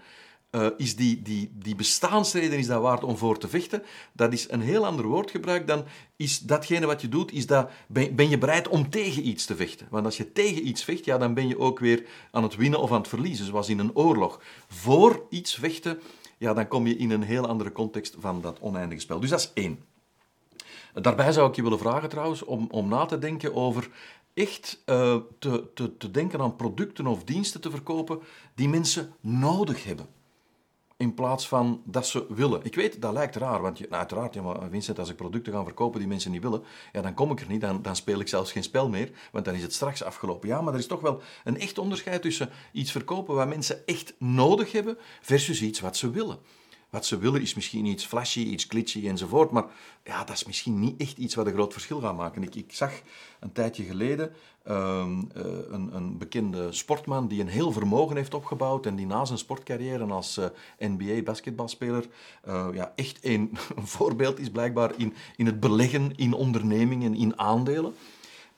Uh, 0.52 0.68
is 0.78 0.96
die, 0.96 1.22
die, 1.22 1.52
die 1.54 1.76
bestaansreden 1.76 2.58
is 2.58 2.68
dat 2.68 2.82
waard 2.82 3.04
om 3.04 3.18
voor 3.18 3.38
te 3.38 3.48
vechten? 3.48 3.84
Dat 4.12 4.34
is 4.34 4.50
een 4.52 4.62
heel 4.62 4.86
ander 4.86 5.06
woordgebruik 5.06 5.68
dan 5.68 5.86
is 6.16 6.40
datgene 6.40 6.86
wat 6.86 7.02
je 7.02 7.10
doet, 7.10 7.32
is 7.32 7.48
dat, 7.48 7.70
ben, 7.88 8.16
ben 8.16 8.30
je 8.30 8.38
bereid 8.38 8.68
om 8.68 8.90
tegen 8.90 9.28
iets 9.28 9.46
te 9.46 9.56
vechten? 9.56 9.88
Want 9.90 10.06
als 10.06 10.18
je 10.18 10.32
tegen 10.32 10.68
iets 10.68 10.84
vecht, 10.84 11.06
ja, 11.06 11.18
dan 11.18 11.34
ben 11.34 11.48
je 11.48 11.60
ook 11.60 11.80
weer 11.80 12.06
aan 12.32 12.44
het 12.44 12.56
winnen 12.56 12.80
of 12.80 12.92
aan 12.92 12.98
het 12.98 13.08
verliezen, 13.08 13.46
zoals 13.46 13.70
in 13.70 13.80
een 13.80 13.96
oorlog. 13.96 14.42
Voor 14.68 15.26
iets 15.30 15.56
vechten 15.56 16.00
ja, 16.44 16.54
dan 16.54 16.68
kom 16.68 16.88
je 16.88 16.96
in 16.96 17.12
een 17.12 17.24
heel 17.24 17.48
andere 17.48 17.72
context 17.72 18.16
van 18.20 18.42
dat 18.42 18.60
oneindige 18.62 19.02
spel. 19.02 19.20
Dus 19.20 19.30
dat 19.30 19.40
is 19.40 19.52
één. 19.54 19.80
Daarbij 20.94 21.32
zou 21.32 21.50
ik 21.50 21.56
je 21.56 21.64
willen 21.64 21.80
vragen 21.80 22.10
trouwens 22.10 22.44
om, 22.44 22.68
om 22.72 22.88
na 22.88 23.06
te 23.06 23.20
denken 23.20 23.56
over 23.56 23.90
echt 24.34 24.84
te, 25.40 25.64
te, 25.74 25.98
te 25.98 26.12
denken 26.12 26.40
aan 26.42 26.56
producten 26.56 27.08
of 27.08 27.24
diensten 27.24 27.62
te 27.62 27.70
verkopen 27.70 28.20
die 28.56 28.70
mensen 28.70 29.14
nodig 29.22 29.84
hebben 29.84 30.08
in 31.04 31.14
plaats 31.14 31.48
van 31.48 31.82
dat 31.86 32.08
ze 32.08 32.26
willen. 32.30 32.64
Ik 32.64 32.76
weet, 32.76 33.02
dat 33.02 33.14
lijkt 33.14 33.36
raar, 33.36 33.62
want 33.62 33.78
je, 33.78 33.84
nou, 33.84 33.98
uiteraard, 33.98 34.34
ja, 34.34 34.42
maar 34.42 34.70
Vincent, 34.70 35.00
als 35.00 35.10
ik 35.10 35.16
producten 35.16 35.54
ga 35.54 35.64
verkopen 35.64 36.00
die 36.00 36.08
mensen 36.08 36.32
niet 36.32 36.42
willen, 36.42 36.64
ja, 36.92 37.02
dan 37.02 37.14
kom 37.14 37.32
ik 37.32 37.42
er 37.42 37.48
niet, 37.48 37.62
dan, 37.62 37.82
dan 37.82 37.96
speel 37.96 38.20
ik 38.20 38.28
zelfs 38.28 38.52
geen 38.52 38.64
spel 38.64 38.90
meer, 38.90 39.12
want 39.32 39.46
dan 39.46 39.54
is 39.54 39.62
het 39.62 39.74
straks 39.74 40.04
afgelopen. 40.04 40.48
Ja, 40.48 40.62
maar 40.62 40.74
er 40.74 40.80
is 40.80 40.88
toch 40.88 41.02
wel 41.02 41.22
een 41.44 41.60
echt 41.60 41.78
onderscheid 41.78 42.22
tussen 42.22 42.50
iets 42.72 42.92
verkopen 42.92 43.36
wat 43.36 43.48
mensen 43.48 43.86
echt 43.86 44.14
nodig 44.18 44.72
hebben, 44.72 44.98
versus 45.22 45.62
iets 45.62 45.80
wat 45.80 45.98
ze 45.98 46.10
willen. 46.10 46.38
Wat 46.94 47.06
ze 47.06 47.18
willen 47.18 47.42
is 47.42 47.54
misschien 47.54 47.86
iets 47.86 48.06
flashy, 48.06 48.40
iets 48.40 48.64
glitchy 48.64 49.08
enzovoort, 49.08 49.52
maar 49.52 49.66
ja, 50.04 50.24
dat 50.24 50.36
is 50.36 50.44
misschien 50.44 50.80
niet 50.80 51.02
echt 51.02 51.18
iets 51.18 51.36
wat 51.36 51.46
een 51.46 51.54
groot 51.54 51.74
verschil 51.74 52.00
gaat 52.00 52.18
maken. 52.18 52.44
Ik, 52.44 52.56
ik 52.56 52.74
zag 52.74 52.92
een 53.40 53.52
tijdje 53.52 53.84
geleden 53.84 54.34
uh, 54.68 55.06
een, 55.70 55.90
een, 55.96 56.18
bekende 56.18 56.72
sportman 56.72 57.28
die 57.28 57.42
een 57.42 57.48
heel 57.48 57.72
vermogen 57.72 58.16
heeft 58.16 58.34
opgebouwd 58.34 58.86
en 58.86 58.96
die 58.96 59.06
na 59.06 59.26
zijn 59.26 59.38
sportcarrière 59.38 60.06
als 60.06 60.38
eh, 60.38 60.46
NBA-basketbalspeler 60.78 62.06
uh, 62.48 62.68
ja, 62.74 62.94
echt 62.96 63.18
een, 63.22 63.58
een, 63.76 63.88
voorbeeld 63.88 64.40
is 64.40 64.50
blijkbaar 64.50 64.92
in, 64.98 65.14
in 65.36 65.46
het 65.46 65.60
beleggen 65.60 66.16
in 66.16 66.34
ondernemingen, 66.34 67.16
in 67.16 67.40
aandelen. 67.40 67.94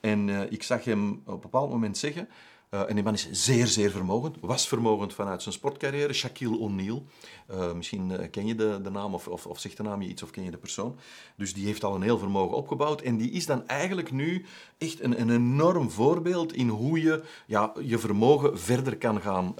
En 0.00 0.52
ik 0.52 0.62
zag 0.62 0.84
hem 0.84 1.22
op 1.24 1.34
een 1.34 1.40
bepaald 1.40 1.70
moment 1.70 1.98
zeggen 1.98 2.28
uh, 2.70 2.88
en 2.88 2.94
die 2.94 3.04
man 3.04 3.12
is 3.12 3.28
zeer, 3.30 3.66
zeer 3.66 3.90
vermogend. 3.90 4.36
Was 4.40 4.68
vermogend 4.68 5.14
vanuit 5.14 5.42
zijn 5.42 5.54
sportcarrière. 5.54 6.12
Shaquille 6.12 6.58
O'Neal. 6.58 7.04
Uh, 7.50 7.72
misschien 7.72 8.10
uh, 8.10 8.18
ken 8.30 8.46
je 8.46 8.54
de, 8.54 8.80
de 8.82 8.90
naam 8.90 9.14
of, 9.14 9.28
of, 9.28 9.46
of, 9.46 9.58
zegt 9.58 9.76
de 9.76 9.82
naam 9.82 10.02
je 10.02 10.08
iets 10.08 10.22
of 10.22 10.30
ken 10.30 10.44
je 10.44 10.50
de 10.50 10.56
persoon. 10.56 10.98
Dus 11.36 11.54
die 11.54 11.66
heeft 11.66 11.84
al 11.84 11.94
een 11.94 12.02
heel 12.02 12.18
vermogen 12.18 12.56
opgebouwd. 12.56 13.00
En 13.00 13.16
die 13.16 13.30
is 13.30 13.46
dan 13.46 13.66
eigenlijk 13.66 14.12
nu 14.12 14.44
echt 14.78 15.02
een, 15.02 15.20
een 15.20 15.30
enorm 15.30 15.90
voorbeeld 15.90 16.52
in 16.52 16.68
hoe 16.68 17.00
je 17.00 17.22
ja, 17.46 17.72
je 17.82 17.98
vermogen 17.98 18.58
verder 18.58 18.96
kan 18.96 19.20
gaan 19.20 19.54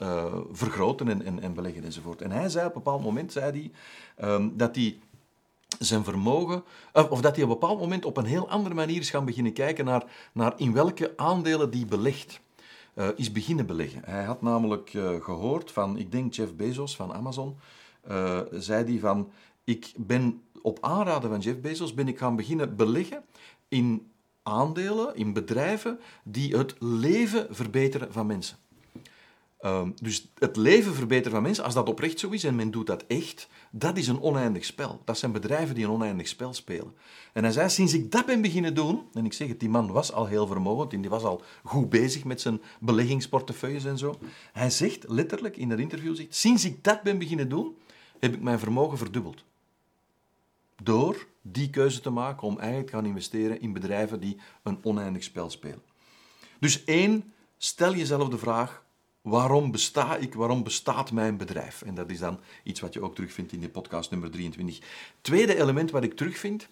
vergroten 0.52 1.08
en, 1.08 1.24
en, 1.24 1.42
en, 1.42 1.54
beleggen 1.54 1.84
enzovoort. 1.84 2.22
En 2.22 2.30
hij 2.30 2.48
zei 2.48 2.66
op 2.66 2.74
een 2.74 2.82
bepaald 2.82 3.02
moment 3.02 3.32
zei 3.32 3.70
hij, 4.16 4.30
um, 4.30 4.56
dat 4.56 4.74
hij 4.74 4.98
zijn 5.78 6.04
vermogen, 6.04 6.62
of 6.92 7.20
dat 7.20 7.36
hij 7.36 7.44
op 7.44 7.50
een 7.50 7.58
bepaald 7.58 7.78
moment 7.78 8.04
op 8.04 8.16
een 8.16 8.24
heel 8.24 8.48
andere 8.48 8.74
manier 8.74 9.00
is 9.00 9.10
gaan 9.10 9.24
beginnen 9.24 9.52
kijken 9.52 9.84
naar, 9.84 10.04
naar 10.32 10.52
in 10.56 10.72
welke 10.72 11.12
aandelen 11.16 11.70
die 11.70 11.86
belegt. 11.86 12.40
Uh, 12.96 13.08
is 13.16 13.32
beginnen 13.32 13.66
beleggen. 13.66 14.02
Hij 14.04 14.24
had 14.24 14.42
namelijk 14.42 14.94
uh, 14.94 15.20
gehoord 15.20 15.72
van, 15.72 15.98
ik 15.98 16.12
denk 16.12 16.34
Jeff 16.34 16.54
Bezos 16.54 16.96
van 16.96 17.12
Amazon, 17.12 17.56
uh, 18.08 18.40
zei 18.52 18.84
hij 18.84 18.98
van, 18.98 19.30
ik 19.64 19.92
ben 19.96 20.42
op 20.62 20.78
aanraden 20.80 21.30
van 21.30 21.40
Jeff 21.40 21.60
Bezos 21.60 21.94
ben 21.94 22.08
ik 22.08 22.18
gaan 22.18 22.36
beginnen 22.36 22.76
beleggen 22.76 23.24
in 23.68 24.10
aandelen, 24.42 25.16
in 25.16 25.32
bedrijven 25.32 25.98
die 26.24 26.56
het 26.56 26.74
leven 26.78 27.46
verbeteren 27.50 28.12
van 28.12 28.26
mensen. 28.26 28.56
Um, 29.60 29.94
dus 30.02 30.32
het 30.38 30.56
leven 30.56 30.94
verbeteren 30.94 31.32
van 31.32 31.42
mensen, 31.42 31.64
als 31.64 31.74
dat 31.74 31.88
oprecht 31.88 32.18
zo 32.18 32.30
is 32.30 32.44
en 32.44 32.56
men 32.56 32.70
doet 32.70 32.86
dat 32.86 33.04
echt, 33.06 33.48
dat 33.70 33.96
is 33.96 34.08
een 34.08 34.20
oneindig 34.20 34.64
spel. 34.64 35.02
Dat 35.04 35.18
zijn 35.18 35.32
bedrijven 35.32 35.74
die 35.74 35.84
een 35.84 35.90
oneindig 35.90 36.28
spel 36.28 36.54
spelen. 36.54 36.94
En 37.32 37.42
hij 37.42 37.52
zei, 37.52 37.68
sinds 37.68 37.94
ik 37.94 38.12
dat 38.12 38.26
ben 38.26 38.40
beginnen 38.40 38.74
doen, 38.74 39.02
en 39.14 39.24
ik 39.24 39.32
zeg 39.32 39.48
het, 39.48 39.60
die 39.60 39.68
man 39.68 39.92
was 39.92 40.12
al 40.12 40.26
heel 40.26 40.46
vermogend, 40.46 40.92
en 40.92 41.00
die 41.00 41.10
was 41.10 41.22
al 41.22 41.42
goed 41.62 41.88
bezig 41.88 42.24
met 42.24 42.40
zijn 42.40 42.62
beleggingsportefeuilles 42.80 43.84
en 43.84 43.98
zo. 43.98 44.18
Hij 44.52 44.70
zegt 44.70 45.08
letterlijk 45.08 45.56
in 45.56 45.68
dat 45.68 45.78
interview, 45.78 46.16
zegt, 46.16 46.34
sinds 46.34 46.64
ik 46.64 46.84
dat 46.84 47.02
ben 47.02 47.18
beginnen 47.18 47.48
doen, 47.48 47.76
heb 48.18 48.34
ik 48.34 48.42
mijn 48.42 48.58
vermogen 48.58 48.98
verdubbeld. 48.98 49.44
Door 50.82 51.26
die 51.42 51.70
keuze 51.70 52.00
te 52.00 52.10
maken 52.10 52.46
om 52.46 52.58
eigenlijk 52.58 52.90
te 52.90 52.96
gaan 52.96 53.06
investeren 53.06 53.60
in 53.60 53.72
bedrijven 53.72 54.20
die 54.20 54.36
een 54.62 54.78
oneindig 54.82 55.22
spel 55.22 55.50
spelen. 55.50 55.82
Dus 56.58 56.84
één, 56.84 57.32
stel 57.56 57.94
jezelf 57.94 58.28
de 58.28 58.38
vraag, 58.38 58.84
waarom 59.26 59.70
besta 59.70 60.16
ik, 60.16 60.34
waarom 60.34 60.62
bestaat 60.62 61.12
mijn 61.12 61.36
bedrijf? 61.36 61.82
En 61.82 61.94
dat 61.94 62.10
is 62.10 62.18
dan 62.18 62.40
iets 62.62 62.80
wat 62.80 62.92
je 62.92 63.02
ook 63.02 63.14
terugvindt 63.14 63.52
in 63.52 63.60
die 63.60 63.68
podcast 63.68 64.10
nummer 64.10 64.30
23. 64.30 64.80
Tweede 65.20 65.56
element 65.56 65.90
wat 65.90 66.02
ik 66.02 66.16
terugvind 66.16 66.68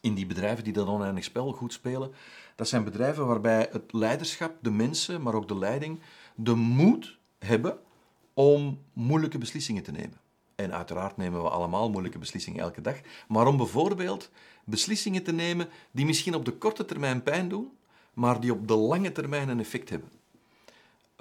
in 0.00 0.14
die 0.14 0.26
bedrijven 0.26 0.64
die 0.64 0.72
dat 0.72 0.86
oneindig 0.86 1.24
spel 1.24 1.52
goed 1.52 1.72
spelen, 1.72 2.12
dat 2.56 2.68
zijn 2.68 2.84
bedrijven 2.84 3.26
waarbij 3.26 3.68
het 3.72 3.92
leiderschap, 3.92 4.56
de 4.60 4.70
mensen, 4.70 5.22
maar 5.22 5.34
ook 5.34 5.48
de 5.48 5.58
leiding, 5.58 6.00
de 6.34 6.54
moed 6.54 7.18
hebben 7.38 7.78
om 8.34 8.78
moeilijke 8.92 9.38
beslissingen 9.38 9.82
te 9.82 9.92
nemen. 9.92 10.20
En 10.54 10.74
uiteraard 10.74 11.16
nemen 11.16 11.42
we 11.42 11.48
allemaal 11.48 11.90
moeilijke 11.90 12.18
beslissingen 12.18 12.60
elke 12.60 12.80
dag, 12.80 12.96
maar 13.28 13.46
om 13.46 13.56
bijvoorbeeld 13.56 14.30
beslissingen 14.64 15.22
te 15.22 15.32
nemen 15.32 15.68
die 15.90 16.06
misschien 16.06 16.34
op 16.34 16.44
de 16.44 16.52
korte 16.52 16.84
termijn 16.84 17.22
pijn 17.22 17.48
doen, 17.48 17.70
maar 18.14 18.40
die 18.40 18.52
op 18.52 18.68
de 18.68 18.76
lange 18.76 19.12
termijn 19.12 19.48
een 19.48 19.60
effect 19.60 19.88
hebben. 19.88 20.17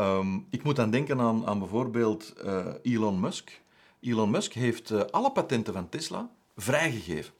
Um, 0.02 0.48
ik 0.50 0.64
moet 0.64 0.76
dan 0.76 0.90
denken 0.90 1.20
aan, 1.20 1.48
aan 1.48 1.60
bijvoorbeeld 1.60 2.34
uh, 2.46 2.66
Elon 2.82 3.20
Musk. 3.20 3.62
Elon 4.02 4.30
Musk 4.30 4.54
heeft 4.54 4.90
uh, 4.90 5.02
alle 5.02 5.32
patenten 5.32 5.74
van 5.74 5.90
Tesla 5.90 6.30
vrijgegeven. 6.56 7.34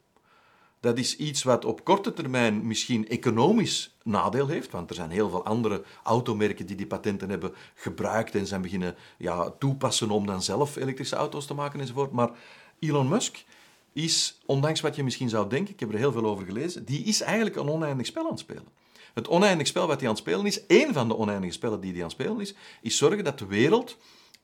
Dat 0.80 0.98
is 0.98 1.16
iets 1.16 1.42
wat 1.42 1.64
op 1.64 1.84
korte 1.84 2.12
termijn 2.12 2.66
misschien 2.66 3.08
economisch 3.08 3.96
nadeel 4.02 4.46
heeft, 4.46 4.70
want 4.70 4.90
er 4.90 4.96
zijn 4.96 5.10
heel 5.10 5.30
veel 5.30 5.44
andere 5.44 5.82
automerken 6.02 6.66
die 6.66 6.76
die 6.76 6.86
patenten 6.86 7.30
hebben 7.30 7.54
gebruikt 7.74 8.34
en 8.34 8.46
zijn 8.46 8.62
beginnen 8.62 8.94
ja, 9.18 9.50
toepassen 9.50 10.10
om 10.10 10.26
dan 10.26 10.42
zelf 10.42 10.76
elektrische 10.76 11.16
auto's 11.16 11.46
te 11.46 11.54
maken 11.54 11.80
enzovoort. 11.80 12.12
Maar 12.12 12.30
Elon 12.78 13.08
Musk 13.08 13.44
is, 13.92 14.40
ondanks 14.46 14.80
wat 14.80 14.96
je 14.96 15.04
misschien 15.04 15.28
zou 15.28 15.48
denken, 15.48 15.74
ik 15.74 15.80
heb 15.80 15.92
er 15.92 15.98
heel 15.98 16.12
veel 16.12 16.26
over 16.26 16.44
gelezen, 16.44 16.84
die 16.84 17.04
is 17.04 17.20
eigenlijk 17.20 17.56
een 17.56 17.68
oneindig 17.68 18.06
spel 18.06 18.24
aan 18.24 18.30
het 18.30 18.38
spelen. 18.38 18.77
Het 19.18 19.28
oneindig 19.28 19.66
spel 19.66 19.86
wat 19.86 20.00
hij 20.00 20.08
aan 20.08 20.14
het 20.14 20.22
spelen 20.22 20.46
is, 20.46 20.66
één 20.66 20.92
van 20.92 21.08
de 21.08 21.16
oneindige 21.16 21.52
spellen 21.52 21.80
die 21.80 21.90
hij 21.90 22.00
aan 22.00 22.08
het 22.08 22.16
spelen 22.20 22.40
is, 22.40 22.54
is 22.82 22.96
zorgen 22.96 23.24
dat 23.24 23.38
de 23.38 23.46
wereld 23.46 23.96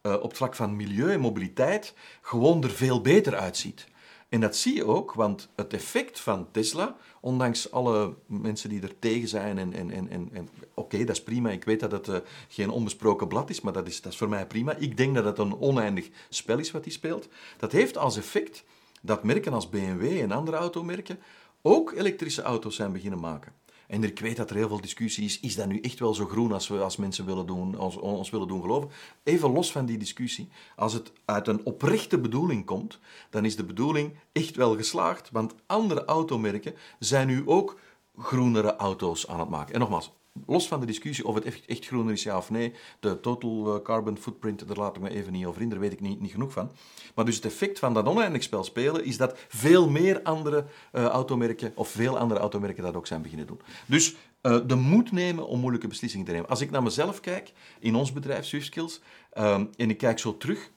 uh, 0.03 0.13
op 0.13 0.23
het 0.23 0.37
vlak 0.37 0.55
van 0.55 0.77
milieu 0.77 1.13
en 1.13 1.21
mobiliteit 1.21 1.95
gewoon 2.21 2.63
er 2.63 2.71
veel 2.71 3.01
beter 3.01 3.37
uitziet. 3.37 3.87
En 4.29 4.41
dat 4.41 4.57
zie 4.57 4.75
je 4.75 4.87
ook, 4.87 5.13
want 5.13 5.49
het 5.57 5.73
effect 5.73 6.21
van 6.21 6.51
Tesla, 6.51 6.97
ondanks 7.21 7.71
alle 7.71 8.15
mensen 8.27 8.69
die 8.69 8.83
er 8.83 8.99
tegen 8.99 9.29
zijn, 9.29 9.59
en, 9.59 9.73
en, 9.73 9.91
en, 9.91 10.29
en, 10.33 10.49
oké, 10.75 10.99
dat 10.99 11.17
is 11.17 11.23
prima, 11.23 11.51
ik 11.51 11.65
weet 11.65 11.81
dat 11.81 11.93
het 11.93 12.09
uh, 12.09 12.17
geen 12.49 12.71
onbesproken 12.71 13.29
blad 13.29 13.51
is, 13.51 13.61
maar 13.61 13.73
dat 13.73 13.87
is, 13.87 14.01
dat 14.01 14.13
is 14.13 14.19
voor 14.19 14.29
mij 14.29 14.47
prima. 14.47 14.77
Ik 14.77 14.97
denk 14.97 15.15
dat 15.15 15.25
het 15.25 15.39
een 15.39 15.61
oneindig 15.61 16.09
spel 16.29 16.59
is 16.59 16.71
wat 16.71 16.85
hij 16.85 16.93
speelt. 16.93 17.29
Dat 17.57 17.73
heeft 17.73 17.97
als 17.97 18.17
effect 18.17 18.65
dat 19.03 19.25
merken 19.25 19.53
als 19.53 19.69
BMW 19.69 20.21
en 20.21 20.33
andere 20.33 20.57
automerken 20.57 21.19
ook 21.63 21.93
elektrische 21.93 22.43
auto's 22.43 22.77
zijn 22.77 22.93
beginnen 22.93 23.21
maken. 23.21 23.53
En 23.87 24.05
ik 24.05 24.19
weet 24.19 24.37
dat 24.37 24.51
er 24.51 24.57
heel 24.57 24.69
veel 24.69 24.81
discussie 24.81 25.25
is. 25.25 25.41
Is 25.41 25.55
dat 25.55 25.67
nu 25.67 25.81
echt 25.81 25.99
wel 25.99 26.15
zo 26.15 26.27
groen 26.27 26.53
als 26.53 26.69
we 26.69 26.81
als 26.81 26.97
mensen 26.97 27.27
willen 27.27 27.47
doen, 27.47 27.79
ons 28.01 28.31
willen 28.31 28.49
doen 28.49 28.61
geloven? 28.61 28.91
Even 29.23 29.53
los 29.53 29.73
van 29.73 29.87
die 29.87 29.99
discussie. 29.99 30.49
Als 30.77 30.93
het 30.93 31.13
uit 31.25 31.49
een 31.49 31.65
oprechte 31.65 32.19
bedoeling 32.19 32.65
komt, 32.65 32.99
dan 33.31 33.45
is 33.45 33.57
de 33.57 33.65
bedoeling 33.65 34.17
echt 34.33 34.57
wel 34.57 34.77
geslaagd. 34.77 35.31
Want 35.31 35.55
andere 35.67 36.05
automerken 36.05 36.75
zijn 36.99 37.27
nu 37.27 37.43
ook 37.47 37.79
groenere 38.17 38.77
auto's 38.77 39.29
aan 39.29 39.41
het 39.41 39.49
maken. 39.49 39.75
En 39.75 39.81
nogmaals, 39.81 40.13
los 40.47 40.69
van 40.69 40.81
de 40.81 40.87
discussie 40.87 41.27
of 41.27 41.35
het 41.35 41.45
echt, 41.67 41.87
groener 41.87 42.13
is, 42.13 42.23
ja 42.23 42.37
of 42.37 42.51
nee, 42.51 42.73
de 43.01 43.21
total 43.21 43.75
eh, 43.75 43.83
carbon 43.83 44.19
footprint, 44.19 44.69
daar 44.69 44.77
laat 44.77 44.97
ik 44.97 45.03
me 45.03 45.11
even 45.11 45.33
niet 45.33 45.47
over 45.47 45.63
in, 45.63 45.69
daar 45.69 45.79
weet 45.79 45.93
ik 45.93 46.01
niet, 46.01 46.21
niet 46.21 46.31
genoeg 46.31 46.53
van. 46.53 46.71
Maar 47.15 47.25
dus 47.25 47.35
het 47.35 47.45
effect 47.45 47.79
van 47.79 47.95
dat 47.95 48.07
oneindig 48.07 48.43
spel 48.43 48.65
spelen 48.65 49.05
is 49.05 49.17
dat 49.17 49.39
veel 49.49 49.91
meer 49.91 50.23
andere 50.23 50.65
uh, 50.93 51.05
automerken, 51.05 51.73
of 51.75 51.89
veel 51.89 52.19
andere 52.19 52.41
automerken 52.41 52.83
dat 52.83 52.95
ook 52.95 53.07
zijn 53.07 53.23
beginnen 53.23 53.47
doen. 53.47 53.61
Dus 53.87 54.15
uh, 54.43 54.59
de 54.67 54.75
moed 54.75 55.13
nemen 55.13 55.47
om 55.47 55.61
moeilijke 55.61 55.89
beslissingen 55.89 56.27
te 56.27 56.33
nemen. 56.33 56.49
Als 56.49 56.61
ik 56.61 56.71
naar 56.71 56.83
mezelf 56.83 57.21
kijk, 57.21 57.53
in 57.79 57.95
ons 57.95 58.13
bedrijf 58.13 58.45
SwiftSkills, 58.45 59.01
en 59.33 59.71
ik 59.77 59.99
kijk 59.99 60.19
zo 60.19 60.37
terug 60.37 60.71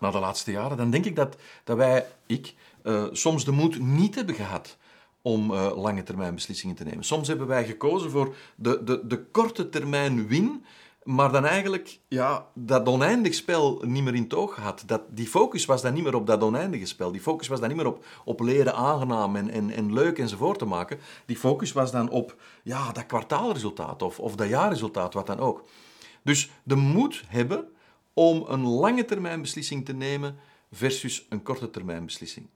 naar 0.00 0.12
de 0.12 0.18
laatste 0.18 0.50
jaren, 0.50 0.76
dan 0.76 0.90
denk 0.90 1.04
ik 1.04 1.16
dat, 1.16 1.36
dat 1.64 1.76
wij, 1.76 2.06
ik, 2.26 2.54
soms 3.12 3.44
de 3.44 3.52
moed 3.52 3.78
niet 3.78 4.14
hebben 4.14 4.34
gehad 4.34 4.76
om 5.24 5.50
uh, 5.50 5.76
lange 5.76 6.02
termijn 6.02 6.34
beslissingen 6.34 6.76
te 6.76 6.84
nemen. 6.84 7.04
Soms 7.04 7.28
hebben 7.28 7.46
wij 7.46 7.64
gekozen 7.64 8.10
voor 8.10 8.34
de, 8.56 8.84
de, 8.84 9.06
de 9.06 9.24
korte 9.24 9.68
termijn 9.68 10.26
win, 10.26 10.64
maar 11.02 11.32
dan 11.32 11.44
eigenlijk 11.44 11.98
ja, 12.08 12.46
dat 12.54 12.88
oneindig 12.88 13.34
spel 13.34 13.82
niet 13.86 14.02
meer 14.02 14.14
in 14.14 14.28
toog 14.28 14.56
had. 14.56 14.82
Dat, 14.86 15.02
die 15.08 15.26
focus 15.26 15.64
was 15.64 15.82
dan 15.82 15.94
niet 15.94 16.02
meer 16.02 16.14
op 16.14 16.26
dat 16.26 16.42
oneindige 16.42 16.86
spel. 16.86 17.12
Die 17.12 17.20
focus 17.20 17.48
was 17.48 17.60
dan 17.60 17.68
niet 17.68 17.76
meer 17.76 17.86
op, 17.86 18.04
op 18.24 18.40
leren 18.40 18.74
aangenaam 18.74 19.36
en, 19.36 19.50
en, 19.50 19.70
en 19.70 19.92
leuk 19.92 20.18
enzovoort 20.18 20.58
te 20.58 20.64
maken. 20.64 20.98
Die 21.26 21.36
focus 21.36 21.72
was 21.72 21.90
dan 21.90 22.10
op 22.10 22.36
ja, 22.62 22.92
dat 22.92 23.06
kwartaalresultaat 23.06 24.02
of, 24.02 24.20
of 24.20 24.36
dat 24.36 24.48
jaarresultaat, 24.48 25.14
wat 25.14 25.26
dan 25.26 25.38
ook. 25.38 25.64
Dus 26.22 26.50
de 26.62 26.76
moed 26.76 27.24
hebben 27.26 27.68
om 28.12 28.44
een 28.48 28.66
lange 28.66 29.04
termijn 29.04 29.40
beslissing 29.40 29.84
te 29.84 29.92
nemen 29.92 30.36
versus 30.72 31.26
een 31.28 31.42
korte 31.42 31.70
termijn 31.70 32.04
beslissing. 32.04 32.46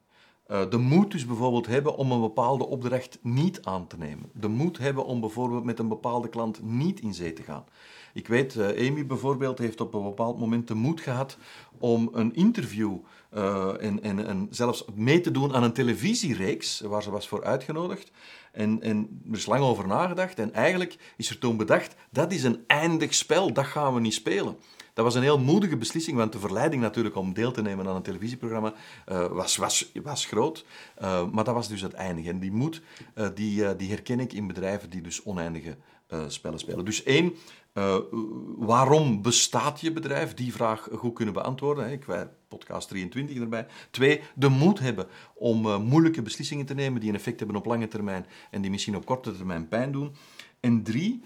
Uh, 0.51 0.71
de 0.71 0.77
moed 0.77 1.11
dus 1.11 1.27
bijvoorbeeld 1.27 1.67
hebben 1.67 1.97
om 1.97 2.13
een 2.13 2.21
bepaalde 2.21 2.67
opdracht 2.67 3.19
niet 3.23 3.63
aan 3.63 3.87
te 3.87 3.99
nemen. 3.99 4.31
De 4.33 4.49
moed 4.49 4.79
hebben 4.79 5.05
om 5.05 5.21
bijvoorbeeld 5.21 5.65
met 5.65 5.79
een 5.79 5.89
bepaalde 5.89 6.29
klant 6.29 6.63
niet 6.63 7.01
in 7.01 7.15
zee 7.15 7.33
te 7.33 7.43
gaan. 7.43 7.65
Ik 8.13 8.29
weet, 8.29 8.55
uh, 8.55 8.89
Amy 8.89 9.07
bijvoorbeeld 9.07 9.59
heeft 9.59 9.81
op 9.81 9.95
een 9.95 10.03
bepaald 10.03 10.39
moment 10.39 10.69
de 10.69 10.75
moed 10.75 11.01
gehad 11.01 11.39
om 11.79 12.11
een 12.13 12.35
interview 12.35 12.97
uh, 13.35 13.83
en, 13.85 14.03
en, 14.03 14.27
en 14.27 14.47
zelfs 14.51 14.85
mee 14.95 15.21
te 15.21 15.31
doen 15.31 15.55
aan 15.55 15.63
een 15.63 15.73
televisiereeks 15.73 16.81
waar 16.81 17.03
ze 17.03 17.11
was 17.11 17.29
voor 17.29 17.45
uitgenodigd. 17.45 18.11
En, 18.53 18.83
en 18.83 19.23
er 19.31 19.37
is 19.37 19.47
lang 19.47 19.63
over 19.63 19.87
nagedacht 19.87 20.39
en 20.39 20.53
eigenlijk 20.53 21.15
is 21.17 21.31
er 21.31 21.39
toen 21.39 21.57
bedacht, 21.57 21.95
dat 22.11 22.33
is 22.33 22.43
een 22.43 22.65
eindig 22.67 23.15
spel, 23.15 23.53
dat 23.53 23.67
gaan 23.67 23.95
we 23.95 24.01
niet 24.01 24.15
spelen. 24.15 24.57
Dat 24.99 25.07
was 25.07 25.17
een 25.17 25.23
heel 25.23 25.39
moedige 25.39 25.77
beslissing, 25.77 26.17
want 26.17 26.33
de 26.33 26.39
verleiding 26.39 26.83
natuurlijk 26.83 27.17
om 27.17 27.33
deel 27.33 27.51
te 27.51 27.63
nemen 27.63 27.89
aan 27.89 27.97
een 27.97 28.03
televisieprogramma 28.03 28.75
uh, 29.09 29.27
was, 29.27 29.57
was, 29.57 29.93
was 30.03 30.25
groot. 30.25 30.65
Uh, 31.03 31.31
maar 31.31 31.45
dat 31.45 31.55
was 31.55 31.69
dus 31.69 31.81
het 31.81 31.93
eindige. 31.93 32.29
En 32.29 32.39
die 32.39 32.53
moed, 32.53 32.83
uh, 33.15 33.27
die, 33.35 33.77
die 33.77 33.91
herken 33.91 34.21
ik 34.21 34.33
in 34.33 34.47
bedrijven 34.47 34.91
die 34.91 35.01
dus 35.01 35.23
oneindige 35.25 35.77
spellen 36.27 36.59
spelen. 36.59 36.85
Dus 36.85 37.03
één, 37.03 37.35
waarom 38.57 39.23
bestaat 39.23 39.81
je 39.81 39.93
bedrijf? 39.93 40.35
Die 40.35 40.53
vraag 40.53 40.89
goed 40.93 41.15
kunnen 41.15 41.35
beantwoorden. 41.35 41.85
Hè. 41.85 41.93
Ik 41.93 42.05
wij 42.05 42.29
podcast 42.49 42.89
23 42.89 43.37
erbij. 43.37 43.67
Twee, 43.91 44.21
de 44.35 44.49
moed 44.49 44.79
hebben 44.79 45.07
om 45.35 45.83
moeilijke 45.83 46.23
beslissingen 46.23 46.67
te 46.67 46.75
nemen 46.75 47.01
die 47.01 47.09
een 47.09 47.17
effect 47.17 47.39
hebben 47.39 47.57
op 47.57 47.67
lange 47.67 47.89
termijn 47.89 48.27
en 48.51 48.61
die 48.61 48.71
misschien 48.71 48.97
op 48.97 49.07
korte 49.07 49.37
termijn 49.37 49.69
pijn 49.69 49.93
doen. 49.93 50.15
En 50.61 50.83
drie, 50.83 51.23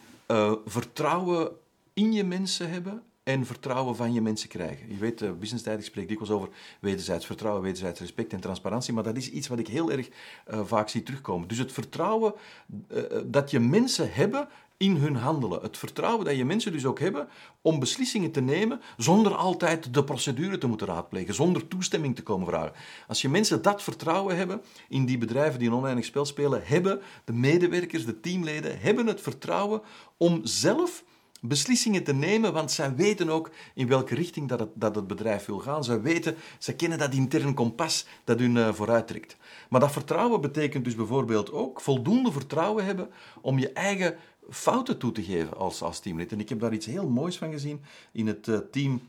vertrouwen 0.65 1.51
in 1.93 2.13
je 2.13 2.25
mensen 2.25 2.71
hebben 2.71 3.03
en 3.23 3.47
vertrouwen 3.47 3.97
van 3.97 4.13
je 4.13 4.21
mensen 4.21 4.49
krijgen. 4.49 4.89
Je 4.89 4.97
weet, 4.97 5.23
uh, 5.23 5.31
business 5.33 5.65
tijd, 5.65 5.79
ik 5.79 5.85
spreek 5.85 6.09
dikwijls 6.09 6.35
over 6.35 6.49
wederzijds 6.81 7.27
vertrouwen, 7.27 7.63
wederzijds 7.63 8.01
respect 8.01 8.33
en 8.33 8.41
transparantie, 8.41 8.95
maar 8.95 9.05
dat 9.05 9.17
is 9.17 9.31
iets 9.31 9.49
wat 9.49 9.59
ik 9.59 9.69
heel 9.69 9.93
erg 9.93 10.09
uh, 10.09 10.61
vaak 10.65 10.89
zie 10.89 11.03
terugkomen. 11.03 11.49
Dus 11.49 11.59
het 11.59 11.73
vertrouwen 11.73 12.35
uh, 12.89 13.03
dat 13.25 13.51
je 13.51 13.61
mensen 13.61 14.13
hebben 14.13 14.49
in 14.77 14.97
hun 14.97 15.17
handelen. 15.17 15.63
Het 15.63 15.79
vertrouwen 15.79 16.25
dat 16.25 16.37
je 16.37 16.45
mensen 16.45 16.73
dus 16.73 16.85
ook 16.85 16.99
hebben 16.99 17.29
om 17.61 17.79
beslissingen 17.79 18.31
te 18.31 18.41
nemen 18.41 18.81
zonder 18.97 19.35
altijd 19.35 19.95
de 19.95 20.05
procedure 20.05 20.59
te 20.59 20.67
moeten 20.67 20.87
raadplegen, 20.87 21.35
zonder 21.35 21.69
toestemming 21.69 22.17
te 22.17 22.23
komen 22.23 22.47
vragen. 22.47 22.73
Als 23.09 23.23
je 23.23 23.29
mensen 23.29 23.63
dat 23.63 23.83
vertrouwen 23.83 24.37
hebben 24.37 24.63
in 24.89 25.05
die 25.05 25.19
bedrijven 25.19 25.59
die 25.59 25.69
een 25.69 25.75
oneindig 25.75 26.05
spel 26.05 26.25
spelen, 26.25 26.63
hebben 26.65 27.01
de 27.25 27.33
medewerkers, 27.33 28.05
de 28.05 28.21
teamleden, 28.21 28.81
hebben 28.81 29.07
het 29.07 29.21
vertrouwen 29.21 29.83
om 30.17 30.41
zelf 30.43 31.05
beslissingen 31.45 32.05
te 32.05 32.15
nemen, 32.15 32.53
want 32.53 32.71
zij 32.71 32.95
weten 32.95 33.29
ook 33.29 33.51
in 33.75 33.89
welke 33.89 34.15
richting 34.15 34.49
dat 34.49 34.61
het, 34.61 34.69
dat 34.75 34.95
het 34.95 35.07
bedrijf 35.07 35.47
wil 35.47 35.59
gaan. 35.59 35.85
Zij 35.85 36.01
weten, 36.01 36.37
ze 36.59 36.75
kennen 36.75 36.99
dat 36.99 37.15
intern 37.15 37.55
kompas 37.55 38.07
dat 38.25 38.39
hun 38.39 38.57
uh, 38.57 38.73
vooruit 38.73 39.07
trekt. 39.07 39.37
Maar 39.69 39.81
dat 39.81 39.93
vertrouwen 39.93 40.41
betekent 40.41 40.85
dus 40.85 40.95
bijvoorbeeld 40.95 41.53
ook 41.53 41.81
voldoende 41.81 42.33
vertrouwen 42.33 42.85
hebben 42.85 43.09
om 43.41 43.59
je 43.59 43.73
eigen 43.73 44.17
fouten 44.51 44.99
toe 44.99 45.13
te 45.13 45.23
geven 45.23 45.57
als, 45.57 45.83
als 45.83 46.01
teamlid. 46.01 46.33
En 46.33 46.41
ik 46.41 46.49
heb 46.49 46.61
daar 46.61 46.73
iets 46.73 46.87
heel 46.87 47.09
moois 47.09 47.39
van 47.39 47.51
gezien 47.51 47.83
in 48.13 48.27
het 48.27 48.47
uh, 48.47 48.59
team 48.71 49.01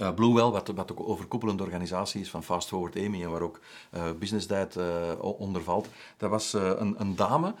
uh, 0.00 0.14
Bluewell, 0.14 0.50
wat, 0.50 0.68
wat 0.68 0.92
ook 0.92 1.08
overkoepelende 1.08 1.62
organisatie 1.62 2.20
is 2.20 2.30
van 2.30 2.42
Fast 2.42 2.68
Forward 2.68 2.96
Amy 2.96 3.22
en 3.22 3.30
waar 3.30 3.42
ook 3.42 3.60
uh, 3.94 4.02
Business 4.18 4.46
Diet 4.46 4.76
uh, 4.76 4.84
onder 5.20 5.62
valt. 5.62 5.88
Dat 6.16 6.30
was 6.30 6.52
een, 6.52 6.94
een, 6.98 7.16
dame, 7.16 7.54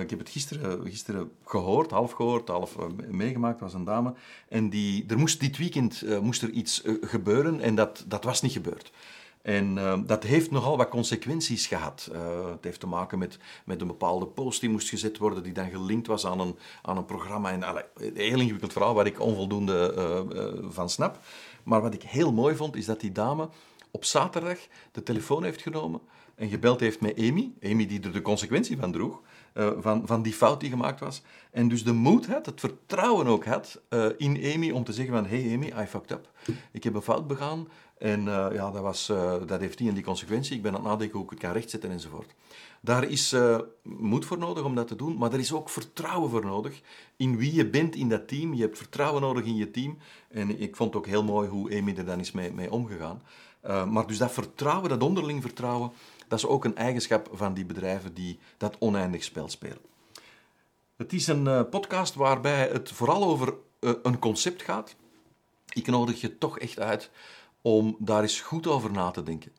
ik 0.00 0.10
heb 0.10 0.18
het 0.18 0.28
gisteren, 0.28 0.84
gisteren 0.84 1.30
gehoord, 1.44 1.90
half 1.90 2.12
gehoord, 2.12 2.48
half 2.48 2.76
meegemaakt, 3.08 3.60
was 3.60 3.74
een 3.74 3.84
dame. 3.84 4.12
En 4.48 4.70
die, 4.70 5.04
er 5.08 5.18
moest 5.18 5.40
dit 5.40 5.56
weekend 5.56 6.20
moest 6.20 6.42
er 6.42 6.50
iets 6.50 6.82
gebeuren 7.00 7.60
en 7.60 7.74
dat, 7.74 8.04
dat 8.06 8.24
was 8.24 8.42
niet 8.42 8.52
gebeurd. 8.52 8.92
En 9.42 9.74
dat 10.06 10.22
heeft 10.22 10.50
nogal 10.50 10.76
wat 10.76 10.88
consequenties 10.88 11.66
gehad. 11.66 12.10
Het 12.52 12.64
heeft 12.64 12.80
te 12.80 12.86
maken 12.86 13.18
met, 13.18 13.38
met 13.64 13.80
een 13.80 13.86
bepaalde 13.86 14.26
post 14.26 14.60
die 14.60 14.70
moest 14.70 14.88
gezet 14.88 15.18
worden, 15.18 15.42
die 15.42 15.52
dan 15.52 15.70
gelinkt 15.70 16.06
was 16.06 16.26
aan 16.26 16.40
een, 16.40 16.56
aan 16.82 16.96
een 16.96 17.04
programma. 17.04 17.50
En, 17.50 17.62
allee, 17.62 17.84
een 17.94 18.16
heel 18.16 18.40
ingewikkeld 18.40 18.72
verhaal 18.72 18.94
waar 18.94 19.06
ik 19.06 19.20
onvoldoende 19.20 19.94
van 20.70 20.90
snap. 20.90 21.18
Maar 21.68 21.80
wat 21.80 21.94
ik 21.94 22.02
heel 22.02 22.32
mooi 22.32 22.56
vond, 22.56 22.76
is 22.76 22.86
dat 22.86 23.00
die 23.00 23.12
dame 23.12 23.48
op 23.90 24.04
zaterdag 24.04 24.58
de 24.92 25.02
telefoon 25.02 25.44
heeft 25.44 25.62
genomen 25.62 26.00
en 26.34 26.48
gebeld 26.48 26.80
heeft 26.80 27.00
met 27.00 27.18
Amy. 27.18 27.52
Amy 27.62 27.86
die 27.86 28.00
er 28.00 28.12
de 28.12 28.22
consequentie 28.22 28.76
van 28.76 28.92
droeg. 28.92 29.22
Uh, 29.54 29.70
van, 29.78 30.02
van 30.06 30.22
die 30.22 30.32
fout 30.32 30.60
die 30.60 30.70
gemaakt 30.70 31.00
was. 31.00 31.22
En 31.50 31.68
dus 31.68 31.84
de 31.84 31.92
moed 31.92 32.26
had, 32.26 32.46
het 32.46 32.60
vertrouwen 32.60 33.26
ook 33.26 33.44
had 33.44 33.80
uh, 33.90 34.06
in 34.16 34.54
Amy 34.54 34.70
om 34.70 34.84
te 34.84 34.92
zeggen 34.92 35.14
van 35.14 35.26
hey 35.26 35.52
Amy, 35.54 35.66
I 35.66 35.86
fucked 35.86 36.10
up. 36.10 36.28
Ik 36.72 36.84
heb 36.84 36.94
een 36.94 37.02
fout 37.02 37.26
begaan 37.26 37.68
en 37.98 38.20
uh, 38.20 38.46
ja, 38.52 38.70
dat, 38.70 38.82
was, 38.82 39.06
dat 39.46 39.60
heeft 39.60 39.78
die 39.78 39.88
en 39.88 39.94
die 39.94 40.04
consequentie. 40.04 40.56
Ik 40.56 40.62
ben 40.62 40.72
aan 40.72 40.80
het 40.80 40.88
nadenken 40.88 41.16
hoe 41.16 41.24
ik 41.24 41.30
het 41.30 41.38
kan 41.38 41.52
rechtzetten 41.52 41.90
enzovoort. 41.90 42.34
Daar 42.80 43.04
is 43.04 43.36
moed 43.82 44.24
voor 44.24 44.38
nodig 44.38 44.64
om 44.64 44.74
dat 44.74 44.88
te 44.88 44.96
doen, 44.96 45.16
maar 45.16 45.32
er 45.32 45.38
is 45.38 45.52
ook 45.52 45.68
vertrouwen 45.68 46.30
voor 46.30 46.44
nodig 46.44 46.80
in 47.16 47.36
wie 47.36 47.54
je 47.54 47.66
bent 47.66 47.94
in 47.94 48.08
dat 48.08 48.28
team. 48.28 48.54
Je 48.54 48.62
hebt 48.62 48.78
vertrouwen 48.78 49.22
nodig 49.22 49.44
in 49.44 49.56
je 49.56 49.70
team. 49.70 49.98
En 50.28 50.60
ik 50.60 50.76
vond 50.76 50.96
ook 50.96 51.06
heel 51.06 51.24
mooi 51.24 51.48
hoe 51.48 51.78
Amy 51.78 51.94
er 51.96 52.04
dan 52.04 52.20
is 52.20 52.32
mee, 52.32 52.52
mee 52.52 52.72
omgegaan. 52.72 53.22
maar 53.90 54.06
dus 54.06 54.18
dat 54.18 54.32
vertrouwen, 54.32 54.88
dat 54.88 55.02
onderling 55.02 55.42
vertrouwen, 55.42 55.92
dat 56.28 56.38
is 56.38 56.46
ook 56.46 56.64
een 56.64 56.76
eigenschap 56.76 57.28
van 57.32 57.54
die 57.54 57.66
bedrijven 57.66 58.14
die 58.14 58.38
dat 58.56 58.76
oneindig 58.78 59.24
spel 59.24 59.48
spelen. 59.48 59.80
Het 60.96 61.12
is 61.12 61.26
een 61.26 61.44
uh, 61.44 61.62
podcast 61.70 62.14
waarbij 62.14 62.68
het 62.68 62.92
vooral 62.92 63.24
over 63.24 63.54
uh, 63.80 63.92
een 64.02 64.18
concept 64.18 64.62
gaat. 64.62 64.96
Ik 65.72 65.86
nodig 65.86 66.20
je 66.20 66.38
toch 66.38 66.58
echt 66.58 66.78
uit 66.78 67.10
om 67.62 67.96
daar 67.98 68.22
eens 68.22 68.40
goed 68.40 68.66
over 68.66 68.92
na 68.92 69.10
te 69.10 69.22
denken. 69.22 69.52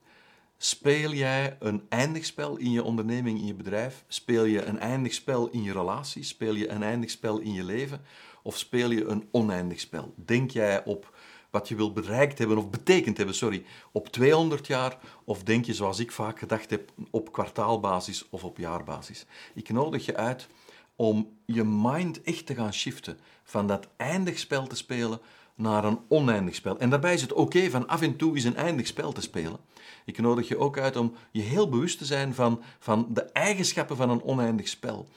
Speel 0.58 1.12
jij 1.14 1.58
een 1.60 1.86
eindig 1.90 2.26
spel 2.26 2.58
in 2.58 2.72
je 2.72 2.84
onderneming, 2.84 3.40
in 3.40 3.46
je 3.46 3.54
bedrijf? 3.54 4.04
Speel 4.08 4.44
je 4.44 4.66
een 4.66 4.80
eindig 4.80 5.14
spel 5.14 5.50
in 5.50 5.64
je 5.64 5.72
relatie? 5.72 6.24
Speel 6.24 6.54
je 6.54 6.70
een 6.70 6.84
eindig 6.84 7.10
spel 7.10 7.40
in 7.40 7.54
je 7.54 7.64
leven? 7.64 8.02
Of 8.44 8.58
speel 8.58 8.92
je 8.92 9.06
een 9.06 9.28
oneindig 9.32 9.80
spel? 9.80 10.14
Denk 10.16 10.52
jij 10.52 10.84
op 10.86 11.18
wat 11.50 11.68
je 11.68 11.76
wil 11.76 11.94
bereikt 11.94 12.38
hebben 12.38 12.58
of 12.58 12.70
betekend 12.70 13.18
hebben, 13.18 13.36
sorry, 13.36 13.64
op 13.92 14.08
200 14.08 14.68
jaar? 14.68 14.98
Of 15.24 15.44
denk 15.44 15.66
je, 15.66 15.74
zoals 15.74 16.00
ik 16.00 16.12
vaak 16.12 16.40
gedacht 16.40 16.70
heb, 16.70 16.92
op 17.12 17.32
kwartaalbasis 17.32 18.30
of 18.30 18.44
op 18.44 18.58
jaarbasis? 18.58 19.26
Ik 19.54 19.70
nodig 19.70 20.06
je 20.06 20.16
uit 20.16 20.48
om 20.96 21.38
je 21.46 21.64
mind 21.64 22.22
echt 22.22 22.46
te 22.46 22.56
gaan 22.56 22.74
shiften 22.74 23.20
van 23.44 23.68
dat 23.68 23.88
eindig 23.98 24.40
spel 24.40 24.68
te 24.68 24.76
spelen 24.76 25.20
naar 25.56 25.86
een 25.86 26.00
oneindig 26.08 26.56
spel. 26.56 26.80
En 26.80 26.90
daarbij 26.90 27.14
is 27.14 27.22
het 27.22 27.34
oké 27.34 27.70
van 27.70 27.88
af 27.88 28.02
en 28.02 28.16
toe 28.16 28.36
eens 28.36 28.44
een 28.44 28.56
eindig 28.56 28.88
spel 28.88 29.12
te 29.12 29.22
spelen. 29.22 29.60
Ik 30.06 30.18
nodig 30.18 30.48
je 30.48 30.58
ook 30.58 30.78
uit 30.78 30.96
om 30.96 31.16
je 31.32 31.42
heel 31.42 31.70
bewust 31.70 31.98
te 31.98 32.06
zijn 32.06 32.34
van, 32.34 32.62
van 32.80 33.08
de 33.10 33.22
eigenschappen 33.22 33.96
van 33.96 34.10
een 34.10 34.24
oneindig 34.24 34.68
spel. 34.68 35.08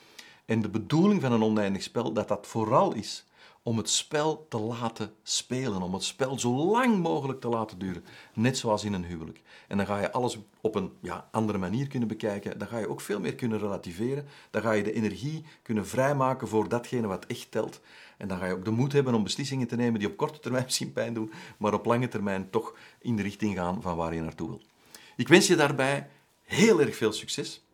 En 0.45 0.63
de 0.63 0.69
bedoeling 0.69 1.21
van 1.21 1.33
een 1.33 1.43
oneindig 1.43 1.83
spel, 1.83 2.13
dat 2.13 2.29
dat 2.29 2.47
vooral 2.47 2.95
is 2.95 3.25
om 3.63 3.77
het 3.77 3.91
spel 3.91 4.47
te 4.49 4.59
laten 4.59 5.13
spelen, 5.23 5.83
om 5.83 5.95
het 5.95 6.03
spel 6.03 6.39
zo 6.39 6.71
lang 6.71 6.99
mogelijk 6.99 7.41
te 7.41 7.49
laten 7.49 7.79
duren, 7.79 8.05
net 8.35 8.59
zoals 8.59 8.85
in 8.85 8.93
een 8.93 9.05
huwelijk. 9.05 9.41
En 9.69 9.77
dan 9.77 9.87
ga 9.87 10.01
je 10.01 10.13
alles 10.13 10.39
op 10.61 10.75
een 10.75 10.93
ja, 11.01 11.29
andere 11.31 11.59
manier 11.59 11.87
kunnen 11.87 12.09
bekijken, 12.09 12.59
dan 12.59 12.69
ga 12.69 12.79
je 12.79 12.89
ook 12.89 13.01
veel 13.01 13.21
meer 13.21 13.35
kunnen 13.35 13.59
relativeren, 13.59 14.27
dan 14.51 14.63
ga 14.63 14.73
je 14.73 14.83
de 14.83 14.93
energie 14.93 15.45
kunnen 15.63 15.87
vrijmaken 15.87 16.49
voor 16.49 16.69
datgene 16.69 17.07
wat 17.07 17.27
echt 17.27 17.51
telt. 17.51 17.81
En 18.17 18.29
dan 18.29 18.39
ga 18.39 18.47
je 18.47 18.53
ook 18.53 18.65
de 18.65 18.71
moed 18.71 18.93
hebben 18.93 19.15
om 19.15 19.23
beslissingen 19.23 19.67
te 19.67 19.77
nemen 19.77 19.99
die 19.99 20.09
op 20.09 20.17
korte 20.17 20.41
termijn 20.41 20.65
misschien 20.69 20.93
pijn 20.93 21.15
doen, 21.15 21.33
maar 21.57 21.75
op 21.75 21.87
lange 21.87 22.09
termijn 22.09 22.51
toch 22.51 22.75
in 23.01 23.17
de 23.17 23.23
richting 23.23 23.57
gaan 23.57 23.83
van 23.83 23.97
waar 23.97 24.15
je 24.15 24.21
naartoe 24.21 24.49
wil. 24.49 24.63
Ik 25.17 25.29
wens 25.29 25.47
je 25.47 25.57
daarbij 25.57 26.09
heel 26.43 26.81
erg 26.81 26.97
veel 26.97 27.13
succes. 27.13 27.65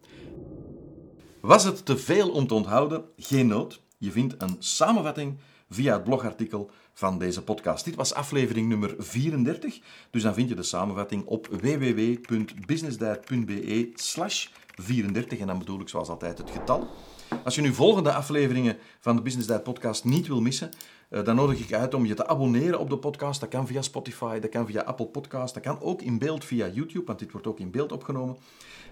Was 1.40 1.64
het 1.64 1.84
te 1.84 1.98
veel 1.98 2.30
om 2.30 2.46
te 2.46 2.54
onthouden? 2.54 3.04
Geen 3.16 3.46
nood. 3.46 3.82
Je 3.98 4.10
vindt 4.10 4.34
een 4.38 4.56
samenvatting 4.58 5.38
via 5.70 5.92
het 5.92 6.04
blogartikel 6.04 6.70
van 6.92 7.18
deze 7.18 7.42
podcast. 7.42 7.84
Dit 7.84 7.94
was 7.94 8.14
aflevering 8.14 8.68
nummer 8.68 8.94
34, 8.98 9.80
dus 10.10 10.22
dan 10.22 10.34
vind 10.34 10.48
je 10.48 10.54
de 10.54 10.62
samenvatting 10.62 11.26
op 11.26 11.46
www.businessdiet.be 11.46 13.90
slash 13.94 14.46
34 14.74 15.38
en 15.38 15.46
dan 15.46 15.58
bedoel 15.58 15.80
ik 15.80 15.88
zoals 15.88 16.08
altijd 16.08 16.38
het 16.38 16.50
getal. 16.50 16.88
Als 17.44 17.54
je 17.54 17.60
nu 17.60 17.74
volgende 17.74 18.12
afleveringen 18.12 18.76
van 19.00 19.16
de 19.16 19.22
Business 19.22 19.62
podcast 19.62 20.04
niet 20.04 20.26
wil 20.26 20.40
missen, 20.40 20.70
eh, 21.08 21.24
dan 21.24 21.36
nodig 21.36 21.58
ik 21.58 21.72
uit 21.72 21.94
om 21.94 22.06
je 22.06 22.14
te 22.14 22.26
abonneren 22.26 22.78
op 22.78 22.90
de 22.90 22.98
podcast. 22.98 23.40
Dat 23.40 23.48
kan 23.48 23.66
via 23.66 23.82
Spotify, 23.82 24.38
dat 24.38 24.50
kan 24.50 24.66
via 24.66 24.82
Apple 24.82 25.06
Podcast, 25.06 25.54
dat 25.54 25.62
kan 25.62 25.80
ook 25.80 26.02
in 26.02 26.18
beeld 26.18 26.44
via 26.44 26.68
YouTube, 26.68 27.06
want 27.06 27.18
dit 27.18 27.32
wordt 27.32 27.46
ook 27.46 27.60
in 27.60 27.70
beeld 27.70 27.92
opgenomen. 27.92 28.36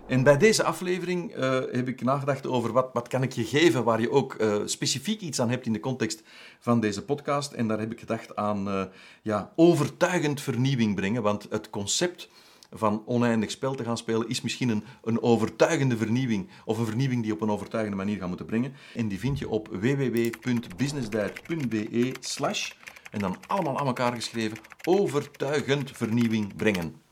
En 0.06 0.22
bij 0.22 0.36
deze 0.36 0.64
aflevering 0.64 1.36
uh, 1.36 1.58
heb 1.72 1.88
ik 1.88 2.02
nagedacht 2.02 2.46
over 2.46 2.72
wat, 2.72 2.90
wat 2.92 3.08
kan 3.08 3.22
ik 3.22 3.32
je 3.32 3.44
geven 3.44 3.84
waar 3.84 4.00
je 4.00 4.10
ook 4.10 4.36
uh, 4.40 4.56
specifiek 4.64 5.20
iets 5.20 5.40
aan 5.40 5.50
hebt 5.50 5.66
in 5.66 5.72
de 5.72 5.80
context 5.80 6.22
van 6.58 6.80
deze 6.80 7.04
podcast. 7.04 7.52
En 7.52 7.68
daar 7.68 7.78
heb 7.78 7.92
ik 7.92 8.00
gedacht 8.00 8.36
aan 8.36 8.68
uh, 8.68 8.84
ja, 9.22 9.52
overtuigend 9.56 10.40
vernieuwing 10.40 10.94
brengen, 10.94 11.22
want 11.22 11.46
het 11.50 11.70
concept 11.70 12.28
van 12.70 13.02
oneindig 13.06 13.50
spel 13.50 13.74
te 13.74 13.84
gaan 13.84 13.96
spelen 13.96 14.28
is 14.28 14.40
misschien 14.40 14.68
een, 14.68 14.84
een 15.04 15.22
overtuigende 15.22 15.96
vernieuwing 15.96 16.48
of 16.64 16.78
een 16.78 16.86
vernieuwing 16.86 17.22
die 17.22 17.32
op 17.32 17.40
een 17.40 17.50
overtuigende 17.50 17.96
manier 17.96 18.18
gaat 18.18 18.28
moeten 18.28 18.46
brengen. 18.46 18.72
En 18.94 19.08
die 19.08 19.18
vind 19.18 19.38
je 19.38 19.48
op 19.48 19.68
www.businessdiet.be 19.68 22.14
slash 22.20 22.70
en 23.10 23.18
dan 23.18 23.36
allemaal 23.46 23.78
aan 23.78 23.86
elkaar 23.86 24.14
geschreven 24.14 24.58
overtuigend 24.84 25.90
vernieuwing 25.90 26.56
brengen. 26.56 27.04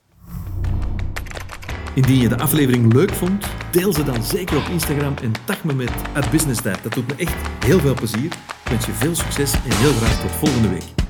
Indien 1.94 2.20
je 2.20 2.28
de 2.28 2.38
aflevering 2.38 2.92
leuk 2.92 3.12
vond, 3.12 3.46
deel 3.70 3.92
ze 3.92 4.04
dan 4.04 4.22
zeker 4.22 4.57
op 4.57 4.68
Instagram 4.70 5.14
en 5.22 5.33
tag 5.44 5.64
me 5.64 5.74
met 5.74 5.90
@businessdiet. 6.30 6.83
Dat 6.83 6.92
doet 6.92 7.07
me 7.07 7.14
echt 7.16 7.35
heel 7.64 7.80
veel 7.80 7.94
plezier. 7.94 8.24
Ik 8.24 8.70
wens 8.70 8.87
je 8.87 8.92
veel 8.92 9.14
succes 9.14 9.52
en 9.52 9.76
heel 9.76 9.92
graag 9.92 10.20
tot 10.20 10.30
volgende 10.30 10.68
week. 10.68 11.03